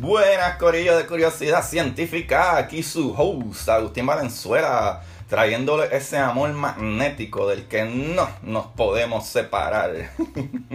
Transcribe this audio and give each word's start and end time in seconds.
Buenas, 0.00 0.56
Corillo 0.56 0.96
de 0.96 1.04
Curiosidad 1.04 1.62
Científica. 1.62 2.56
Aquí 2.56 2.82
su 2.82 3.12
host, 3.14 3.68
Agustín 3.68 4.06
Valenzuela, 4.06 5.02
trayéndole 5.28 5.94
ese 5.94 6.16
amor 6.16 6.54
magnético 6.54 7.46
del 7.46 7.68
que 7.68 7.84
no 7.84 8.26
nos 8.42 8.68
podemos 8.68 9.26
separar. 9.26 9.90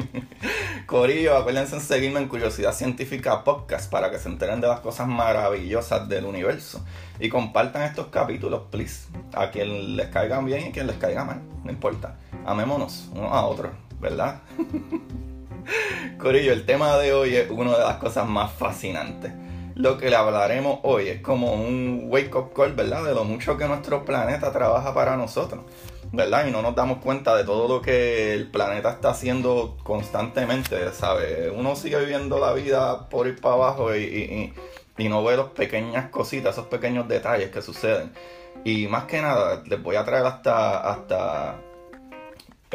Corillo, 0.85 1.35
acuérdense 1.35 1.73
en 1.73 1.81
seguirme 1.81 2.19
en 2.19 2.27
Curiosidad 2.27 2.71
Científica 2.71 3.43
Podcast 3.43 3.89
para 3.89 4.11
que 4.11 4.19
se 4.19 4.29
enteren 4.29 4.61
de 4.61 4.67
las 4.67 4.81
cosas 4.81 5.07
maravillosas 5.07 6.07
del 6.07 6.25
universo. 6.25 6.85
Y 7.19 7.27
compartan 7.27 7.81
estos 7.81 8.09
capítulos, 8.09 8.61
please. 8.69 9.07
A 9.33 9.49
quien 9.49 9.97
les 9.97 10.09
caigan 10.09 10.45
bien 10.45 10.67
y 10.67 10.69
a 10.69 10.71
quien 10.71 10.85
les 10.85 10.97
caiga 10.97 11.23
mal, 11.23 11.41
no 11.63 11.71
importa. 11.71 12.15
Amémonos 12.45 13.09
uno 13.11 13.33
a 13.33 13.43
otros, 13.47 13.71
¿verdad? 13.99 14.41
Corillo, 16.17 16.53
el 16.53 16.65
tema 16.65 16.97
de 16.97 17.13
hoy 17.13 17.35
es 17.35 17.49
una 17.49 17.77
de 17.77 17.83
las 17.83 17.97
cosas 17.97 18.27
más 18.27 18.51
fascinantes. 18.51 19.31
Lo 19.75 19.97
que 19.97 20.09
le 20.09 20.15
hablaremos 20.15 20.79
hoy 20.83 21.09
es 21.09 21.21
como 21.21 21.53
un 21.53 22.05
wake-up 22.07 22.53
call, 22.53 22.73
¿verdad? 22.73 23.03
De 23.03 23.13
lo 23.13 23.25
mucho 23.25 23.57
que 23.57 23.67
nuestro 23.67 24.05
planeta 24.05 24.51
trabaja 24.53 24.93
para 24.93 25.17
nosotros, 25.17 25.65
¿verdad? 26.13 26.47
Y 26.47 26.51
no 26.51 26.61
nos 26.61 26.75
damos 26.75 26.99
cuenta 26.99 27.35
de 27.35 27.43
todo 27.43 27.67
lo 27.67 27.81
que 27.81 28.33
el 28.33 28.49
planeta 28.49 28.91
está 28.91 29.09
haciendo 29.09 29.77
constantemente, 29.83 30.91
¿sabes? 30.93 31.51
Uno 31.53 31.75
sigue 31.75 31.99
viviendo 31.99 32.39
la 32.39 32.53
vida 32.53 33.09
por 33.09 33.27
ir 33.27 33.41
para 33.41 33.55
abajo 33.55 33.93
y, 33.95 34.53
no 34.97 35.23
ve 35.25 35.35
las 35.35 35.47
pequeñas 35.47 36.09
cositas, 36.09 36.53
esos 36.53 36.67
pequeños 36.67 37.09
detalles 37.09 37.51
que 37.51 37.61
suceden. 37.61 38.13
Y 38.63 38.87
más 38.87 39.03
que 39.03 39.21
nada, 39.21 39.61
les 39.65 39.83
voy 39.83 39.97
a 39.97 40.05
traer 40.05 40.25
hasta, 40.25 40.89
hasta 40.89 41.57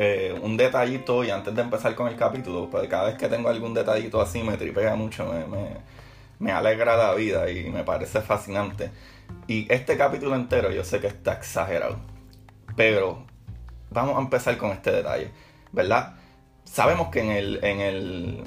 eh, 0.03 0.35
un 0.41 0.57
detallito 0.57 1.23
y 1.25 1.31
antes 1.31 1.55
de 1.55 1.61
empezar 1.61 1.95
con 1.95 2.09
el 2.09 2.17
capítulo, 2.17 2.71
pues 2.71 2.89
cada 2.89 3.05
vez 3.05 3.19
que 3.19 3.29
tengo 3.29 3.51
algún 3.51 3.75
detallito 3.75 4.19
así 4.23 4.43
me 4.43 4.57
tripea 4.57 4.95
mucho, 4.95 5.27
me, 5.27 5.45
me, 6.39 6.53
alegra 6.53 6.97
la 6.97 7.13
vida 7.13 7.51
y 7.51 7.69
me 7.69 7.85
parece 7.85 8.23
fascinante. 8.23 8.91
Y 9.47 9.71
este 9.71 9.99
capítulo 9.99 10.37
entero 10.37 10.71
yo 10.73 10.85
sé 10.85 11.01
que 11.01 11.09
está 11.09 11.35
exagerado, 11.35 11.99
pero 12.77 13.27
vamos 13.91 14.17
a 14.17 14.21
empezar 14.21 14.57
con 14.57 14.71
este 14.71 14.91
detalle, 14.91 15.33
¿verdad? 15.71 16.15
Sabemos 16.65 17.09
que 17.11 17.21
en 17.21 17.31
el, 17.33 17.63
en 17.63 17.81
el, 17.81 18.45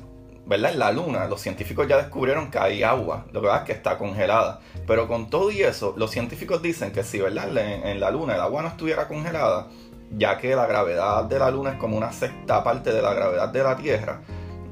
¿verdad? 0.48 0.72
En 0.72 0.80
la 0.80 0.92
luna 0.92 1.28
los 1.28 1.40
científicos 1.40 1.88
ya 1.88 1.98
descubrieron 1.98 2.50
que 2.50 2.58
hay 2.58 2.82
agua, 2.82 3.28
lo 3.32 3.42
que 3.42 3.48
pasa 3.48 3.60
es 3.60 3.66
que 3.68 3.74
está 3.74 4.00
congelada, 4.00 4.60
pero 4.88 5.08
con 5.08 5.30
todo 5.30 5.52
y 5.52 5.62
eso, 5.62 5.94
los 5.98 6.10
científicos 6.10 6.64
dicen 6.64 6.92
que 6.92 7.04
si, 7.04 7.20
¿verdad? 7.20 7.56
en 7.56 8.00
la 8.00 8.10
luna 8.10 8.34
el 8.34 8.42
agua 8.42 8.64
no 8.64 8.70
estuviera 8.70 9.08
congelada, 9.08 9.68
ya 10.18 10.38
que 10.38 10.56
la 10.56 10.68
gravedad 10.68 11.24
de 11.26 11.40
la 11.40 11.50
Luna 11.50 11.72
es 11.72 11.78
como 11.78 11.98
una 11.98 12.12
sexta 12.12 12.64
parte 12.64 12.92
de 12.92 13.02
la 13.02 13.14
gravedad 13.14 13.50
de 13.50 13.64
la 13.64 13.78
Tierra, 13.78 14.22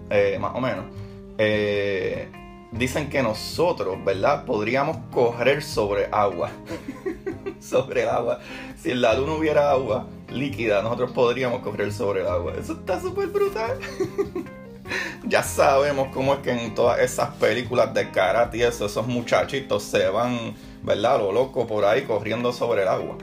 eh, 0.10 0.38
más 0.40 0.56
o 0.56 0.62
menos. 0.62 0.86
Eh, 1.38 2.30
dicen 2.72 3.10
que 3.10 3.24
nosotros, 3.24 3.98
¿verdad? 4.06 4.46
Podríamos 4.46 4.98
correr 5.12 5.64
sobre 5.64 6.08
agua. 6.12 6.52
sobre 7.60 8.04
el 8.04 8.10
agua. 8.10 8.40
Si 8.78 8.92
en 8.92 9.02
la 9.02 9.14
Luna 9.14 9.34
hubiera 9.34 9.72
agua 9.72 10.08
líquida, 10.30 10.82
nosotros 10.82 11.12
podríamos 11.12 11.62
correr 11.62 11.92
sobre 11.92 12.22
el 12.22 12.28
agua. 12.28 12.54
Eso 12.60 12.74
está 12.74 13.00
súper 13.00 13.28
brutal. 13.28 13.80
ya 15.26 15.44
sabemos 15.44 16.10
cómo 16.14 16.34
es 16.36 16.40
que 16.40 16.52
en 16.52 16.76
todas 16.76 17.00
esas 17.00 17.36
películas 17.36 17.94
de 17.94 18.12
karate 18.12 18.58
y 18.58 18.64
eso, 18.64 18.86
esos 18.86 19.08
muchachitos 19.08 19.84
se 19.84 20.10
van, 20.10 20.56
¿verdad? 20.84 21.20
Lo 21.20 21.32
loco 21.32 21.68
por 21.68 21.86
ahí 21.86 22.04
corriendo 22.04 22.52
sobre 22.54 22.84
el 22.84 22.88
agua. 22.88 23.18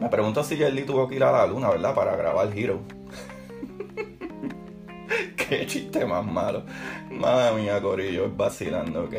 Me 0.00 0.08
pregunto 0.08 0.42
si 0.44 0.56
Jelly 0.56 0.82
tuvo 0.82 1.08
que 1.08 1.16
ir 1.16 1.24
a 1.24 1.32
la 1.32 1.46
luna, 1.46 1.70
¿verdad? 1.70 1.94
Para 1.94 2.16
grabar 2.16 2.48
Hero. 2.56 2.80
Qué 5.36 5.66
chiste 5.66 6.04
más 6.04 6.24
malo. 6.24 6.64
Madre 7.10 7.60
mía, 7.60 7.80
Corillo, 7.80 8.26
es 8.26 8.36
vacilando, 8.36 9.04
¿ok? 9.04 9.14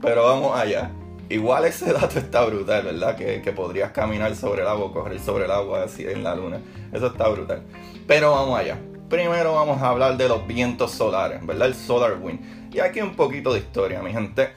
Pero 0.00 0.24
vamos 0.24 0.58
allá. 0.58 0.90
Igual 1.28 1.66
ese 1.66 1.92
dato 1.92 2.18
está 2.18 2.44
brutal, 2.44 2.84
¿verdad? 2.84 3.16
Que, 3.16 3.42
que 3.42 3.52
podrías 3.52 3.92
caminar 3.92 4.34
sobre 4.34 4.62
el 4.62 4.68
agua, 4.68 4.92
correr 4.92 5.20
sobre 5.20 5.44
el 5.44 5.50
agua 5.50 5.82
así 5.82 6.06
en 6.06 6.24
la 6.24 6.34
luna. 6.34 6.60
Eso 6.92 7.08
está 7.08 7.28
brutal. 7.28 7.62
Pero 8.06 8.30
vamos 8.30 8.58
allá. 8.58 8.78
Primero 9.10 9.54
vamos 9.54 9.82
a 9.82 9.88
hablar 9.88 10.16
de 10.16 10.28
los 10.28 10.46
vientos 10.46 10.92
solares, 10.92 11.44
¿verdad? 11.46 11.68
El 11.68 11.74
solar 11.74 12.18
wind. 12.20 12.74
Y 12.74 12.80
aquí 12.80 13.00
un 13.00 13.14
poquito 13.14 13.52
de 13.52 13.60
historia, 13.60 14.02
mi 14.02 14.12
gente. 14.12 14.50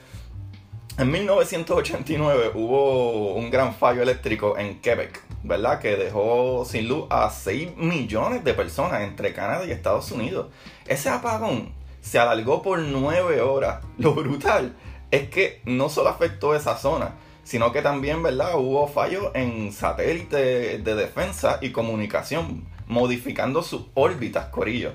En 1.02 1.10
1989 1.10 2.52
hubo 2.54 3.34
un 3.34 3.50
gran 3.50 3.74
fallo 3.74 4.04
eléctrico 4.04 4.56
en 4.60 4.82
Quebec, 4.82 5.20
¿verdad? 5.42 5.80
Que 5.80 5.96
dejó 5.96 6.64
sin 6.64 6.88
luz 6.88 7.08
a 7.10 7.28
6 7.32 7.76
millones 7.76 8.44
de 8.44 8.54
personas 8.54 9.02
entre 9.02 9.34
Canadá 9.34 9.66
y 9.66 9.72
Estados 9.72 10.12
Unidos. 10.12 10.52
Ese 10.86 11.10
apagón 11.10 11.74
se 12.02 12.20
alargó 12.20 12.62
por 12.62 12.78
9 12.78 13.42
horas. 13.42 13.84
Lo 13.98 14.14
brutal 14.14 14.76
es 15.10 15.28
que 15.30 15.64
no 15.66 15.90
solo 15.90 16.10
afectó 16.10 16.54
esa 16.54 16.78
zona, 16.78 17.16
sino 17.44 17.72
que 17.72 17.82
también, 17.82 18.22
¿verdad? 18.22 18.60
Hubo 18.60 18.88
fallos 18.88 19.32
en 19.34 19.72
satélites 19.72 20.84
de 20.84 20.96
defensa 20.96 21.58
y 21.64 21.72
comunicación, 21.72 22.64
modificando 22.86 23.64
sus 23.64 23.88
órbitas, 23.96 24.50
corillo. 24.50 24.92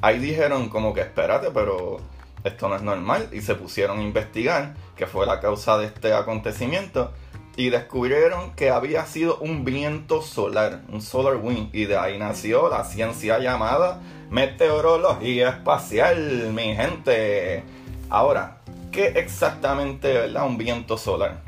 Ahí 0.00 0.18
dijeron 0.20 0.70
como 0.70 0.94
que 0.94 1.02
espérate, 1.02 1.50
pero 1.50 2.00
esto 2.44 2.68
no 2.68 2.76
es 2.76 2.82
normal 2.82 3.28
y 3.32 3.40
se 3.40 3.54
pusieron 3.54 3.98
a 3.98 4.02
investigar 4.02 4.74
qué 4.96 5.06
fue 5.06 5.26
la 5.26 5.40
causa 5.40 5.78
de 5.78 5.86
este 5.86 6.12
acontecimiento 6.12 7.10
y 7.56 7.70
descubrieron 7.70 8.52
que 8.54 8.70
había 8.70 9.06
sido 9.06 9.38
un 9.38 9.64
viento 9.64 10.22
solar, 10.22 10.82
un 10.90 11.00
solar 11.00 11.36
wind, 11.36 11.70
y 11.72 11.84
de 11.86 11.96
ahí 11.96 12.18
nació 12.18 12.68
la 12.68 12.84
ciencia 12.84 13.38
llamada 13.38 14.00
meteorología 14.30 15.50
espacial, 15.50 16.52
mi 16.52 16.74
gente. 16.74 17.62
Ahora, 18.10 18.58
¿qué 18.90 19.06
exactamente, 19.06 20.12
verdad, 20.12 20.46
un 20.46 20.58
viento 20.58 20.98
solar? 20.98 21.42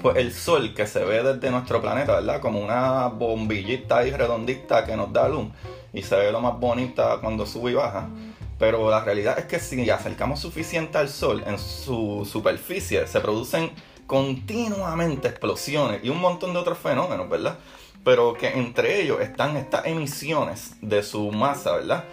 Pues 0.00 0.16
el 0.16 0.32
sol 0.32 0.72
que 0.74 0.86
se 0.86 1.04
ve 1.04 1.22
desde 1.22 1.50
nuestro 1.50 1.80
planeta, 1.80 2.14
¿verdad? 2.14 2.40
Como 2.40 2.60
una 2.60 3.08
bombillita 3.08 3.98
ahí 3.98 4.10
redondita 4.10 4.84
que 4.84 4.96
nos 4.96 5.12
da 5.12 5.28
luz 5.28 5.48
y 5.92 6.02
se 6.02 6.16
ve 6.16 6.32
lo 6.32 6.40
más 6.40 6.58
bonita 6.58 7.18
cuando 7.20 7.44
sube 7.44 7.72
y 7.72 7.74
baja. 7.74 8.08
Pero 8.58 8.90
la 8.90 9.04
realidad 9.04 9.38
es 9.38 9.44
que 9.44 9.58
si 9.58 9.88
acercamos 9.90 10.40
suficiente 10.40 10.96
al 10.98 11.08
Sol 11.08 11.42
en 11.46 11.58
su 11.58 12.26
superficie, 12.30 13.06
se 13.06 13.20
producen 13.20 13.70
continuamente 14.06 15.28
explosiones 15.28 16.02
y 16.02 16.08
un 16.08 16.20
montón 16.20 16.52
de 16.52 16.60
otros 16.60 16.78
fenómenos, 16.78 17.28
¿verdad? 17.28 17.58
Pero 18.02 18.34
que 18.34 18.48
entre 18.48 19.02
ellos 19.02 19.20
están 19.20 19.56
estas 19.56 19.86
emisiones 19.86 20.76
de 20.80 21.02
su 21.02 21.30
masa, 21.32 21.72
¿verdad? 21.72 22.04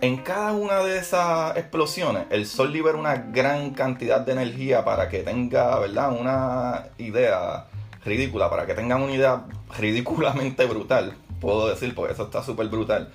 En 0.00 0.16
cada 0.16 0.52
una 0.52 0.80
de 0.80 0.98
esas 0.98 1.56
explosiones, 1.56 2.24
el 2.30 2.46
Sol 2.46 2.72
libera 2.72 2.98
una 2.98 3.14
gran 3.14 3.70
cantidad 3.70 4.20
de 4.20 4.32
energía 4.32 4.84
para 4.84 5.08
que 5.08 5.18
tenga, 5.18 5.78
¿verdad? 5.78 6.18
Una 6.18 6.86
idea 6.98 7.66
ridícula, 8.04 8.50
para 8.50 8.66
que 8.66 8.74
tengan 8.74 9.02
una 9.02 9.12
idea 9.12 9.44
ridículamente 9.78 10.64
brutal, 10.66 11.16
puedo 11.40 11.68
decir, 11.68 11.94
porque 11.94 12.14
eso 12.14 12.24
está 12.24 12.42
súper 12.42 12.66
brutal 12.66 13.12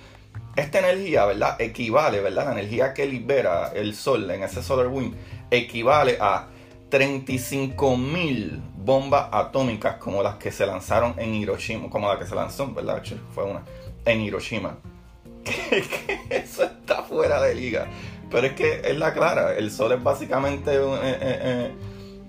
esta 0.58 0.80
energía, 0.80 1.24
¿verdad? 1.24 1.60
Equivale, 1.60 2.20
¿verdad? 2.20 2.46
La 2.46 2.52
energía 2.52 2.92
que 2.92 3.06
libera 3.06 3.72
el 3.74 3.94
Sol 3.94 4.30
en 4.30 4.42
ese 4.42 4.62
solar 4.62 4.88
wind 4.88 5.14
equivale 5.50 6.18
a 6.20 6.48
35.000 6.90 8.60
bombas 8.76 9.28
atómicas 9.30 9.96
como 9.96 10.22
las 10.22 10.36
que 10.36 10.50
se 10.50 10.66
lanzaron 10.66 11.14
en 11.18 11.34
Hiroshima, 11.34 11.88
como 11.90 12.08
la 12.08 12.18
que 12.18 12.26
se 12.26 12.34
lanzó, 12.34 12.72
¿verdad? 12.72 13.02
Fue 13.34 13.44
una 13.44 13.62
en 14.04 14.20
Hiroshima. 14.20 14.78
eso 16.30 16.64
está 16.64 17.02
fuera 17.02 17.40
de 17.40 17.54
liga. 17.54 17.86
Pero 18.30 18.46
es 18.46 18.52
que 18.54 18.82
es 18.84 18.98
la 18.98 19.12
clara, 19.12 19.56
el 19.56 19.70
Sol 19.70 19.92
es 19.92 20.02
básicamente 20.02 20.74
eh, 20.74 20.80
eh, 21.02 21.18
eh, 21.22 21.72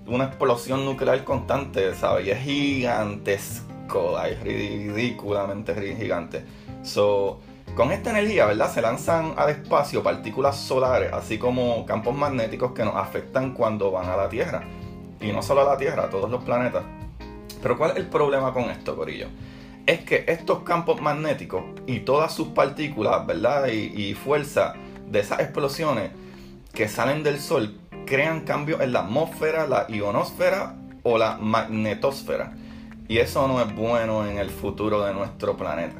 una 0.06 0.24
explosión 0.24 0.84
nuclear 0.84 1.24
constante, 1.24 1.94
¿sabes? 1.94 2.26
Y 2.26 2.30
es 2.30 2.38
gigantesco, 2.38 4.18
es 4.22 4.40
ridículamente 4.40 5.74
gigante. 5.96 6.44
So, 6.82 7.40
con 7.74 7.92
esta 7.92 8.10
energía, 8.10 8.46
¿verdad? 8.46 8.72
Se 8.72 8.82
lanzan 8.82 9.34
al 9.36 9.50
espacio 9.50 10.02
partículas 10.02 10.56
solares, 10.56 11.12
así 11.12 11.38
como 11.38 11.84
campos 11.86 12.16
magnéticos 12.16 12.72
que 12.72 12.84
nos 12.84 12.96
afectan 12.96 13.52
cuando 13.52 13.90
van 13.90 14.08
a 14.08 14.16
la 14.16 14.28
Tierra. 14.28 14.62
Y 15.20 15.32
no 15.32 15.42
solo 15.42 15.62
a 15.62 15.64
la 15.64 15.76
Tierra, 15.76 16.04
a 16.04 16.10
todos 16.10 16.30
los 16.30 16.42
planetas. 16.44 16.82
Pero 17.62 17.76
¿cuál 17.76 17.92
es 17.92 17.96
el 17.98 18.06
problema 18.06 18.52
con 18.52 18.64
esto, 18.64 18.96
Corillo? 18.96 19.28
Es 19.86 20.00
que 20.00 20.24
estos 20.28 20.60
campos 20.60 21.00
magnéticos 21.00 21.62
y 21.86 22.00
todas 22.00 22.32
sus 22.32 22.48
partículas, 22.48 23.26
¿verdad? 23.26 23.68
Y, 23.68 23.92
y 23.94 24.14
fuerza 24.14 24.74
de 25.06 25.20
esas 25.20 25.40
explosiones 25.40 26.10
que 26.72 26.88
salen 26.88 27.22
del 27.22 27.40
Sol 27.40 27.78
crean 28.06 28.40
cambios 28.40 28.80
en 28.80 28.92
la 28.92 29.00
atmósfera, 29.00 29.66
la 29.66 29.86
ionosfera 29.88 30.74
o 31.02 31.18
la 31.18 31.36
magnetosfera. 31.36 32.52
Y 33.08 33.18
eso 33.18 33.46
no 33.48 33.60
es 33.60 33.74
bueno 33.74 34.26
en 34.26 34.38
el 34.38 34.50
futuro 34.50 35.04
de 35.04 35.12
nuestro 35.12 35.56
planeta. 35.56 35.96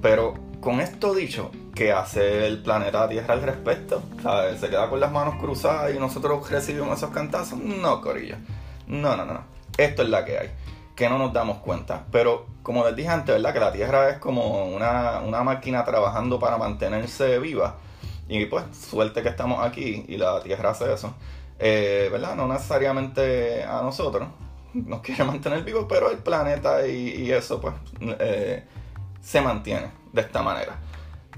Pero 0.00 0.34
con 0.60 0.80
esto 0.80 1.14
dicho, 1.14 1.50
¿qué 1.74 1.92
hace 1.92 2.46
el 2.46 2.62
planeta 2.62 3.08
Tierra 3.08 3.34
al 3.34 3.42
respecto? 3.42 4.02
¿Sabes? 4.22 4.60
¿Se 4.60 4.68
queda 4.68 4.88
con 4.88 5.00
las 5.00 5.10
manos 5.12 5.36
cruzadas 5.36 5.94
y 5.94 5.98
nosotros 5.98 6.48
recibimos 6.50 6.98
esos 6.98 7.10
cantazos? 7.10 7.58
No, 7.58 8.00
Corilla. 8.00 8.38
No, 8.86 9.16
no, 9.16 9.24
no. 9.24 9.42
Esto 9.76 10.02
es 10.02 10.08
la 10.08 10.24
que 10.24 10.38
hay. 10.38 10.50
Que 10.96 11.08
no 11.08 11.18
nos 11.18 11.32
damos 11.32 11.58
cuenta. 11.58 12.04
Pero 12.10 12.46
como 12.62 12.84
les 12.84 12.96
dije 12.96 13.08
antes, 13.08 13.34
¿verdad? 13.34 13.52
Que 13.52 13.60
la 13.60 13.72
Tierra 13.72 14.10
es 14.10 14.18
como 14.18 14.66
una, 14.66 15.20
una 15.20 15.42
máquina 15.42 15.84
trabajando 15.84 16.38
para 16.38 16.58
mantenerse 16.58 17.38
viva. 17.38 17.76
Y 18.28 18.44
pues, 18.46 18.64
suerte 18.76 19.22
que 19.22 19.28
estamos 19.28 19.64
aquí 19.64 20.04
y 20.08 20.16
la 20.16 20.40
Tierra 20.42 20.70
hace 20.70 20.92
eso. 20.92 21.14
eh, 21.58 22.08
¿verdad? 22.10 22.34
No 22.36 22.46
necesariamente 22.48 23.64
a 23.64 23.82
nosotros, 23.82 24.28
nos 24.74 25.00
quiere 25.00 25.24
mantener 25.24 25.62
vivos, 25.64 25.86
pero 25.88 26.10
el 26.10 26.18
planeta 26.18 26.86
y, 26.86 27.30
eso 27.32 27.60
pues 27.60 27.74
eh, 28.20 28.64
se 29.20 29.40
mantiene 29.40 29.90
de 30.12 30.20
esta 30.20 30.42
manera. 30.42 30.78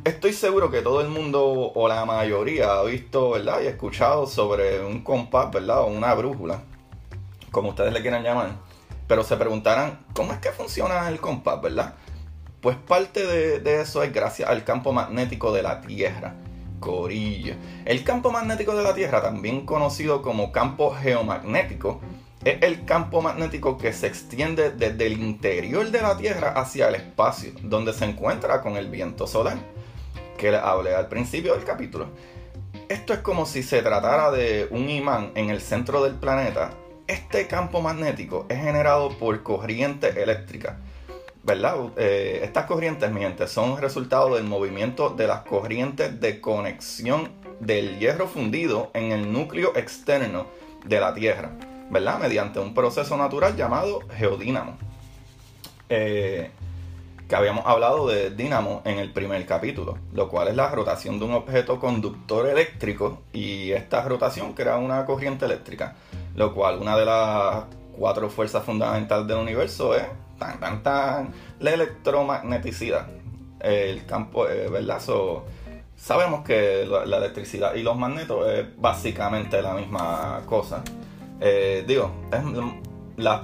Estoy 0.04 0.32
seguro 0.32 0.70
que 0.70 0.80
todo 0.80 1.00
el 1.00 1.08
mundo 1.08 1.72
o 1.74 1.88
la 1.88 2.04
mayoría 2.04 2.72
ha 2.72 2.84
visto, 2.84 3.30
¿verdad? 3.30 3.60
Y 3.62 3.66
escuchado 3.66 4.26
sobre 4.26 4.84
un 4.84 5.02
compás, 5.02 5.50
¿verdad? 5.50 5.80
O 5.82 5.86
una 5.86 6.14
brújula, 6.14 6.62
como 7.50 7.70
ustedes 7.70 7.92
le 7.92 8.00
quieran 8.00 8.22
llamar. 8.22 8.52
Pero 9.06 9.24
se 9.24 9.36
preguntarán, 9.36 10.06
¿cómo 10.14 10.32
es 10.32 10.38
que 10.38 10.52
funciona 10.52 11.08
el 11.08 11.20
compás, 11.20 11.60
¿verdad? 11.60 11.94
Pues 12.62 12.76
parte 12.76 13.26
de, 13.26 13.60
de 13.60 13.82
eso 13.82 14.02
es 14.02 14.12
gracias 14.12 14.48
al 14.48 14.64
campo 14.64 14.92
magnético 14.92 15.52
de 15.52 15.62
la 15.62 15.80
Tierra. 15.80 16.34
Corillo. 16.80 17.54
El 17.84 18.02
campo 18.04 18.32
magnético 18.32 18.74
de 18.74 18.82
la 18.82 18.94
Tierra, 18.94 19.22
también 19.22 19.66
conocido 19.66 20.22
como 20.22 20.50
campo 20.50 20.92
geomagnético, 20.92 22.00
es 22.44 22.62
el 22.62 22.86
campo 22.86 23.20
magnético 23.20 23.76
que 23.76 23.92
se 23.92 24.06
extiende 24.06 24.70
desde 24.70 25.06
el 25.06 25.20
interior 25.20 25.90
de 25.90 26.00
la 26.00 26.16
Tierra 26.16 26.52
hacia 26.52 26.88
el 26.88 26.94
espacio, 26.94 27.52
donde 27.62 27.92
se 27.92 28.06
encuentra 28.06 28.62
con 28.62 28.76
el 28.76 28.88
viento 28.88 29.26
solar, 29.26 29.58
que 30.38 30.50
les 30.50 30.60
hablé 30.60 30.94
al 30.94 31.08
principio 31.08 31.54
del 31.54 31.64
capítulo. 31.64 32.08
Esto 32.88 33.12
es 33.12 33.18
como 33.20 33.44
si 33.44 33.62
se 33.62 33.82
tratara 33.82 34.30
de 34.30 34.68
un 34.70 34.88
imán 34.88 35.32
en 35.34 35.50
el 35.50 35.60
centro 35.60 36.02
del 36.02 36.14
planeta. 36.14 36.70
Este 37.06 37.46
campo 37.46 37.82
magnético 37.82 38.46
es 38.48 38.58
generado 38.58 39.10
por 39.18 39.42
corriente 39.42 40.22
eléctrica. 40.22 40.78
¿Verdad? 41.42 41.76
Eh, 41.96 42.40
estas 42.42 42.66
corrientes, 42.66 43.10
mi 43.10 43.22
son 43.46 43.78
resultado 43.78 44.34
del 44.34 44.44
movimiento 44.44 45.10
de 45.10 45.26
las 45.26 45.40
corrientes 45.40 46.20
de 46.20 46.40
conexión 46.40 47.30
del 47.60 47.98
hierro 47.98 48.26
fundido 48.26 48.90
en 48.94 49.12
el 49.12 49.32
núcleo 49.32 49.72
externo 49.76 50.46
de 50.84 51.00
la 51.00 51.14
Tierra. 51.14 51.69
¿Verdad? 51.90 52.18
Mediante 52.20 52.60
un 52.60 52.72
proceso 52.72 53.16
natural 53.16 53.56
llamado 53.56 54.00
geodínamo. 54.16 54.78
Eh, 55.88 56.50
que 57.28 57.36
habíamos 57.36 57.64
hablado 57.64 58.08
de 58.08 58.30
dínamo 58.30 58.82
en 58.84 58.98
el 58.98 59.12
primer 59.12 59.46
capítulo, 59.46 59.98
lo 60.12 60.28
cual 60.28 60.48
es 60.48 60.56
la 60.56 60.68
rotación 60.68 61.20
de 61.20 61.26
un 61.26 61.32
objeto 61.32 61.78
conductor 61.78 62.48
eléctrico 62.48 63.22
y 63.32 63.70
esta 63.70 64.02
rotación 64.02 64.52
crea 64.52 64.78
una 64.78 65.04
corriente 65.04 65.44
eléctrica, 65.44 65.94
lo 66.34 66.52
cual 66.52 66.80
una 66.80 66.96
de 66.96 67.04
las 67.04 67.64
cuatro 67.96 68.30
fuerzas 68.30 68.64
fundamentales 68.64 69.28
del 69.28 69.36
universo 69.36 69.94
es 69.94 70.02
tan 70.40 70.58
tan 70.58 70.82
tan 70.82 71.32
la 71.60 71.70
electromagneticidad. 71.70 73.06
El 73.60 74.06
campo, 74.06 74.48
eh, 74.48 74.68
¿verdad? 74.68 75.00
sabemos 75.96 76.44
que 76.44 76.84
la 76.86 77.16
electricidad 77.18 77.74
y 77.74 77.84
los 77.84 77.96
magnetos 77.96 78.48
es 78.48 78.66
básicamente 78.76 79.62
la 79.62 79.74
misma 79.74 80.40
cosa. 80.46 80.82
Eh, 81.40 81.84
digo, 81.86 82.10
es 82.32 82.40
la 83.16 83.42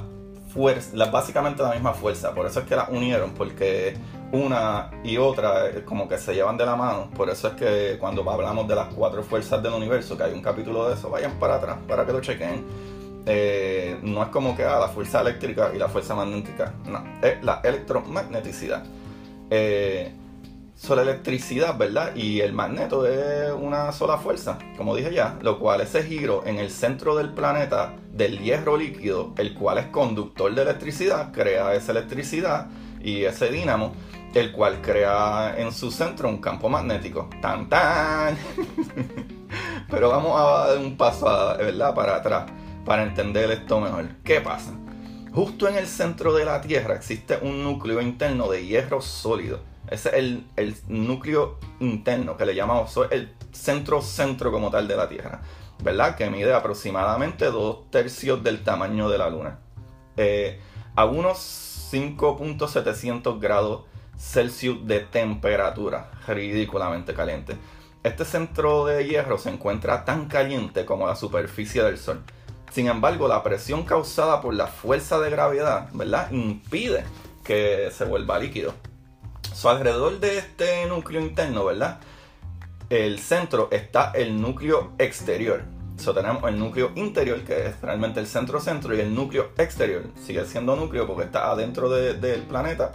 fuerza, 0.49 1.11
básicamente 1.11 1.63
la 1.63 1.73
misma 1.73 1.93
fuerza, 1.93 2.35
por 2.35 2.47
eso 2.47 2.61
es 2.61 2.67
que 2.67 2.77
las 2.77 2.89
unieron, 2.89 3.33
porque 3.33 3.95
una 4.33 4.91
y 5.05 5.19
otra 5.19 5.69
eh, 5.69 5.85
como 5.85 6.09
que 6.09 6.19
se 6.19 6.35
llevan 6.35 6.57
de 6.57 6.65
la 6.65 6.77
mano, 6.77 7.11
por 7.15 7.29
eso 7.29 7.49
es 7.49 7.55
que 7.55 7.97
cuando 7.99 8.29
hablamos 8.31 8.67
de 8.67 8.75
las 8.75 8.93
cuatro 8.95 9.23
fuerzas 9.23 9.63
del 9.63 9.73
universo, 9.73 10.17
que 10.17 10.25
hay 10.25 10.33
un 10.33 10.43
capítulo 10.43 10.89
de 10.89 10.95
eso, 10.95 11.11
vayan 11.11 11.39
para 11.39 11.57
atrás 11.57 11.79
para 11.87 12.07
que 12.07 12.13
lo 12.13 12.21
chequen. 12.21 12.65
Eh, 13.29 13.99
no 14.03 14.23
es 14.23 14.29
como 14.29 14.57
que 14.57 14.63
ah, 14.63 14.79
la 14.79 14.89
fuerza 14.89 15.21
eléctrica 15.21 15.73
y 15.75 15.79
la 15.79 15.89
fuerza 15.89 16.15
magnética, 16.15 16.73
no, 16.87 17.03
es 17.21 17.43
la 17.43 17.61
electromagneticidad. 17.65 18.85
Eh, 19.51 20.13
sola 20.77 21.03
electricidad, 21.03 21.77
¿verdad? 21.79 22.15
Y 22.15 22.41
el 22.43 22.53
magneto 22.53 23.07
es 23.07 23.51
una 23.51 23.93
sola 23.93 24.19
fuerza, 24.19 24.59
como 24.77 24.95
dije 24.95 25.13
ya, 25.13 25.39
lo 25.41 25.59
cual 25.59 25.81
ese 25.81 26.03
giro 26.03 26.43
en 26.47 26.59
el 26.59 26.71
centro 26.71 27.17
del 27.17 27.31
planeta 27.31 27.97
del 28.13 28.39
hierro 28.41 28.77
líquido, 28.77 29.33
el 29.39 29.55
cual 29.55 29.79
es 29.79 29.87
conductor 29.87 30.55
de 30.55 30.63
electricidad, 30.63 31.33
crea 31.33 31.75
esa 31.75 31.93
electricidad 31.93 32.69
y 33.01 33.25
ese 33.25 33.49
dínamo, 33.49 33.95
el 34.35 34.53
cual 34.53 34.83
crea 34.83 35.55
en 35.57 35.73
su 35.73 35.91
centro 35.91 36.29
un 36.29 36.39
campo 36.39 36.69
magnético. 36.69 37.31
¡Tan, 37.41 37.71
tan! 37.71 38.37
Pero 39.91 40.11
vamos 40.11 40.39
a 40.39 40.69
dar 40.69 40.79
un 40.79 40.97
paso, 40.99 41.25
¿verdad? 41.57 41.95
Para 41.95 42.17
atrás, 42.17 42.51
para 42.85 43.03
entender 43.03 43.51
esto 43.51 43.81
mejor. 43.81 44.09
¿Qué 44.23 44.43
pasa? 44.43 44.73
Justo 45.33 45.69
en 45.69 45.77
el 45.77 45.87
centro 45.87 46.35
de 46.35 46.45
la 46.45 46.61
Tierra 46.61 46.97
existe 46.97 47.39
un 47.41 47.63
núcleo 47.63 48.03
interno 48.03 48.49
de 48.49 48.67
hierro 48.67 49.01
sólido 49.01 49.61
ese 49.91 50.09
es 50.09 50.15
el, 50.57 50.77
núcleo 50.89 51.59
interno 51.81 52.37
que 52.37 52.47
le 52.47 52.55
llamamos 52.55 52.99
el 53.11 53.33
centro-centro 53.53 54.51
como 54.51 54.71
tal 54.71 54.89
de 54.89 54.97
la 54.97 55.09
Tierra, 55.09 55.43
¿verdad? 55.83 56.17
Que 56.17 56.29
mide 56.31 56.53
aproximadamente 56.53 57.47
dos 57.47 57.91
tercios 57.91 58.43
del 58.43 58.65
tamaño 58.65 59.09
de 59.09 59.19
la 59.19 59.31
Luna. 59.31 59.59
Eh, 60.17 60.61
a 60.95 61.05
unos 61.05 61.39
5.700 61.93 63.39
grados 63.39 63.83
Celsius 64.19 64.87
de 64.87 65.01
temperatura, 65.01 66.11
ridículamente 66.27 67.15
caliente. 67.15 67.57
Este 68.03 68.25
centro 68.25 68.87
de 68.87 69.07
hierro 69.07 69.37
se 69.37 69.51
encuentra 69.51 70.05
tan 70.05 70.27
caliente 70.27 70.85
como 70.85 71.07
la 71.07 71.17
superficie 71.17 71.83
del 71.83 71.99
Sol. 71.99 72.23
Sin 72.71 72.89
embargo, 72.89 73.29
la 73.29 73.43
presión 73.43 73.85
causada 73.85 74.41
por 74.41 74.55
la 74.55 74.67
fuerza 74.67 75.19
de 75.21 75.31
gravedad, 75.31 75.89
¿verdad? 75.93 76.31
Impide 76.31 77.05
que 77.45 77.91
se 77.93 78.05
vuelva 78.05 78.39
líquido 78.39 78.75
alrededor 79.65 80.21
de 80.21 80.39
este 80.39 80.87
núcleo 80.87 81.21
interno, 81.21 81.65
¿verdad? 81.65 81.99
El 82.91 83.19
centro 83.19 83.69
está 83.73 84.13
el 84.15 84.41
núcleo 84.41 84.93
exterior. 84.99 85.65
So, 85.97 86.13
tenemos 86.13 86.45
el 86.45 86.59
núcleo 86.59 86.93
interior, 86.95 87.43
que 87.43 87.69
es 87.69 87.81
realmente 87.81 88.21
el 88.21 88.27
centro-centro, 88.27 88.95
y 88.95 89.01
el 89.01 89.15
núcleo 89.15 89.53
exterior. 89.57 90.03
Sigue 90.23 90.45
siendo 90.45 90.77
núcleo 90.77 91.07
porque 91.07 91.25
está 91.25 91.51
adentro 91.51 91.89
del 91.89 92.43
planeta, 92.43 92.93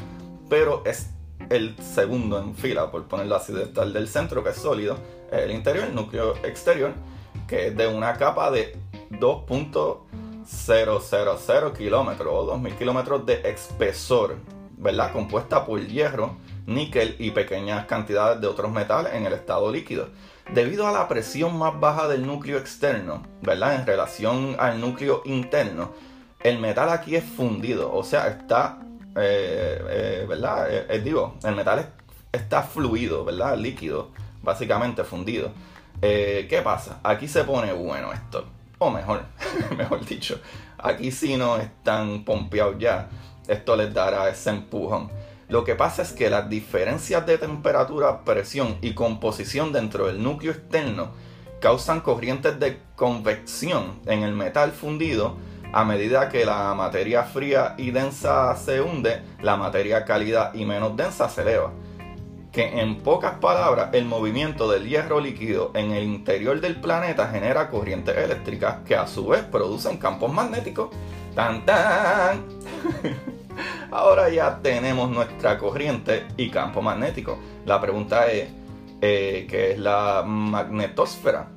pero 0.49 0.83
es 0.85 1.09
el 1.49 1.75
segundo 1.81 2.39
en 2.39 2.53
fila, 2.55 2.91
por 2.91 3.07
ponerlo 3.07 3.35
así, 3.35 3.53
del, 3.53 3.73
del 3.91 4.07
centro, 4.07 4.43
que 4.43 4.51
es 4.51 4.57
sólido. 4.57 4.97
El 5.31 5.49
interior, 5.49 5.85
el 5.85 5.95
núcleo 5.95 6.35
exterior, 6.43 6.93
que 7.47 7.65
es 7.67 7.75
de 7.75 7.87
una 7.87 8.13
capa 8.13 8.51
de 8.51 8.77
2.000 9.09 11.73
kilómetros 11.73 12.29
o 12.31 12.55
2.000 12.55 12.77
kilómetros 12.77 13.25
de 13.25 13.41
espesor, 13.49 14.35
¿verdad? 14.77 15.11
Compuesta 15.11 15.65
por 15.65 15.83
hierro 15.85 16.37
níquel 16.65 17.15
y 17.19 17.31
pequeñas 17.31 17.85
cantidades 17.85 18.41
de 18.41 18.47
otros 18.47 18.71
metales 18.71 19.13
en 19.13 19.25
el 19.25 19.33
estado 19.33 19.71
líquido. 19.71 20.09
Debido 20.53 20.87
a 20.87 20.91
la 20.91 21.07
presión 21.07 21.57
más 21.57 21.79
baja 21.79 22.07
del 22.07 22.25
núcleo 22.25 22.57
externo, 22.57 23.23
¿verdad? 23.41 23.75
En 23.75 23.85
relación 23.85 24.55
al 24.59 24.81
núcleo 24.81 25.21
interno, 25.25 25.91
el 26.43 26.59
metal 26.59 26.89
aquí 26.89 27.15
es 27.15 27.23
fundido, 27.23 27.93
o 27.93 28.03
sea, 28.03 28.27
está, 28.27 28.79
eh, 29.15 29.79
eh, 29.89 30.25
¿verdad? 30.27 30.67
Eh, 30.69 30.99
digo, 30.99 31.35
el 31.43 31.55
metal 31.55 31.93
está 32.31 32.63
fluido, 32.63 33.23
¿verdad? 33.23 33.57
Líquido, 33.57 34.09
básicamente 34.41 35.03
fundido. 35.03 35.51
¿Qué 36.01 36.61
pasa? 36.63 36.99
Aquí 37.03 37.27
se 37.27 37.43
pone 37.43 37.71
bueno 37.73 38.11
esto, 38.11 38.45
o 38.79 38.89
mejor, 38.89 39.23
mejor 39.77 40.03
dicho, 40.03 40.39
aquí 40.79 41.11
si 41.11 41.37
no 41.37 41.57
están 41.57 42.25
pompeados 42.25 42.75
ya, 42.79 43.07
esto 43.47 43.75
les 43.75 43.93
dará 43.93 44.27
ese 44.29 44.49
empujón. 44.49 45.11
Lo 45.51 45.65
que 45.65 45.75
pasa 45.75 46.01
es 46.01 46.13
que 46.13 46.29
las 46.29 46.49
diferencias 46.49 47.25
de 47.25 47.37
temperatura, 47.37 48.23
presión 48.23 48.77
y 48.81 48.93
composición 48.93 49.73
dentro 49.73 50.07
del 50.07 50.23
núcleo 50.23 50.53
externo 50.53 51.09
causan 51.59 51.99
corrientes 51.99 52.57
de 52.57 52.79
convección 52.95 53.99
en 54.05 54.23
el 54.23 54.33
metal 54.33 54.71
fundido 54.71 55.35
a 55.73 55.83
medida 55.83 56.29
que 56.29 56.45
la 56.45 56.73
materia 56.73 57.23
fría 57.23 57.75
y 57.77 57.91
densa 57.91 58.55
se 58.55 58.79
hunde, 58.79 59.23
la 59.41 59.57
materia 59.57 60.05
cálida 60.05 60.51
y 60.53 60.63
menos 60.63 60.95
densa 60.95 61.27
se 61.27 61.41
eleva. 61.41 61.73
Que 62.53 62.79
en 62.79 62.99
pocas 62.99 63.33
palabras, 63.39 63.89
el 63.91 64.05
movimiento 64.05 64.71
del 64.71 64.87
hierro 64.87 65.19
líquido 65.19 65.71
en 65.75 65.91
el 65.91 66.05
interior 66.05 66.61
del 66.61 66.79
planeta 66.79 67.27
genera 67.27 67.69
corrientes 67.69 68.15
eléctricas 68.15 68.77
que 68.85 68.95
a 68.95 69.05
su 69.05 69.27
vez 69.27 69.43
producen 69.43 69.97
campos 69.97 70.31
magnéticos. 70.31 70.91
¡Tan 71.35 71.65
tan! 71.65 72.45
Ahora 73.91 74.29
ya 74.29 74.59
tenemos 74.61 75.09
nuestra 75.09 75.57
corriente 75.57 76.25
y 76.37 76.49
campo 76.49 76.81
magnético. 76.81 77.37
La 77.65 77.81
pregunta 77.81 78.31
es, 78.31 78.49
eh, 79.01 79.47
¿qué 79.49 79.71
es 79.71 79.79
la 79.79 80.23
magnetosfera? 80.25 81.47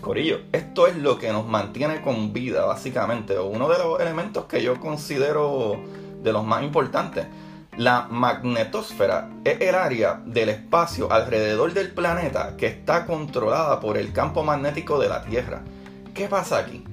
Corillo, 0.00 0.40
esto 0.52 0.86
es 0.86 0.96
lo 0.96 1.18
que 1.18 1.32
nos 1.32 1.46
mantiene 1.46 2.02
con 2.02 2.32
vida, 2.32 2.66
básicamente, 2.66 3.38
o 3.38 3.46
uno 3.46 3.68
de 3.68 3.78
los 3.78 4.00
elementos 4.00 4.44
que 4.44 4.62
yo 4.62 4.78
considero 4.78 5.80
de 6.22 6.32
los 6.32 6.44
más 6.44 6.62
importantes. 6.62 7.26
La 7.76 8.06
magnetosfera 8.10 9.30
es 9.44 9.60
el 9.60 9.74
área 9.74 10.20
del 10.24 10.50
espacio 10.50 11.10
alrededor 11.10 11.72
del 11.72 11.90
planeta 11.92 12.56
que 12.56 12.66
está 12.66 13.06
controlada 13.06 13.80
por 13.80 13.96
el 13.96 14.12
campo 14.12 14.44
magnético 14.44 14.98
de 14.98 15.08
la 15.08 15.24
Tierra. 15.24 15.62
¿Qué 16.12 16.28
pasa 16.28 16.58
aquí? 16.58 16.84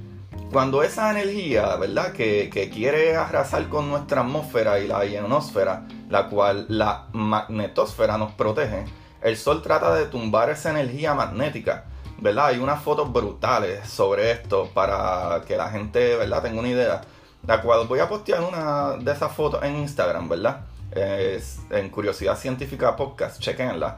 Cuando 0.52 0.84
esa 0.84 1.10
energía, 1.12 1.78
¿verdad? 1.78 2.12
Que, 2.12 2.50
quiere 2.74 3.16
arrasar 3.16 3.70
con 3.70 3.90
nuestra 3.90 4.20
atmósfera 4.20 4.80
y 4.80 4.88
la 4.88 5.06
ionosfera, 5.06 5.88
la 6.10 6.28
cual 6.28 6.66
la 6.68 7.08
magnetosfera 7.14 8.18
nos 8.18 8.34
protege, 8.34 8.84
el 9.22 9.38
Sol 9.38 9.62
trata 9.62 9.96
de 9.96 10.08
tumbar 10.08 10.50
esa 10.50 10.72
energía 10.72 11.14
magnética, 11.14 11.86
¿verdad? 12.18 12.48
Hay 12.48 12.60
unas 12.60 12.84
fotos 12.84 13.14
brutales 13.14 13.88
sobre 13.88 14.32
esto 14.32 14.70
para 14.74 15.42
que 15.48 15.56
la 15.56 15.70
gente, 15.70 16.18
¿verdad? 16.18 16.42
Tenga 16.42 16.60
una 16.60 16.70
idea. 16.70 17.02
La 17.48 17.62
cual 17.62 17.88
voy 17.88 18.00
a 18.00 18.10
postear 18.10 18.42
una 18.44 18.98
de 18.98 19.10
esas 19.10 19.32
fotos 19.32 19.64
en 19.64 19.78
Instagram, 19.78 20.28
¿verdad? 20.28 20.66
en 20.94 21.90
Curiosidad 21.90 22.38
Científica 22.38 22.98
Podcast, 22.98 23.40
chequenla, 23.40 23.98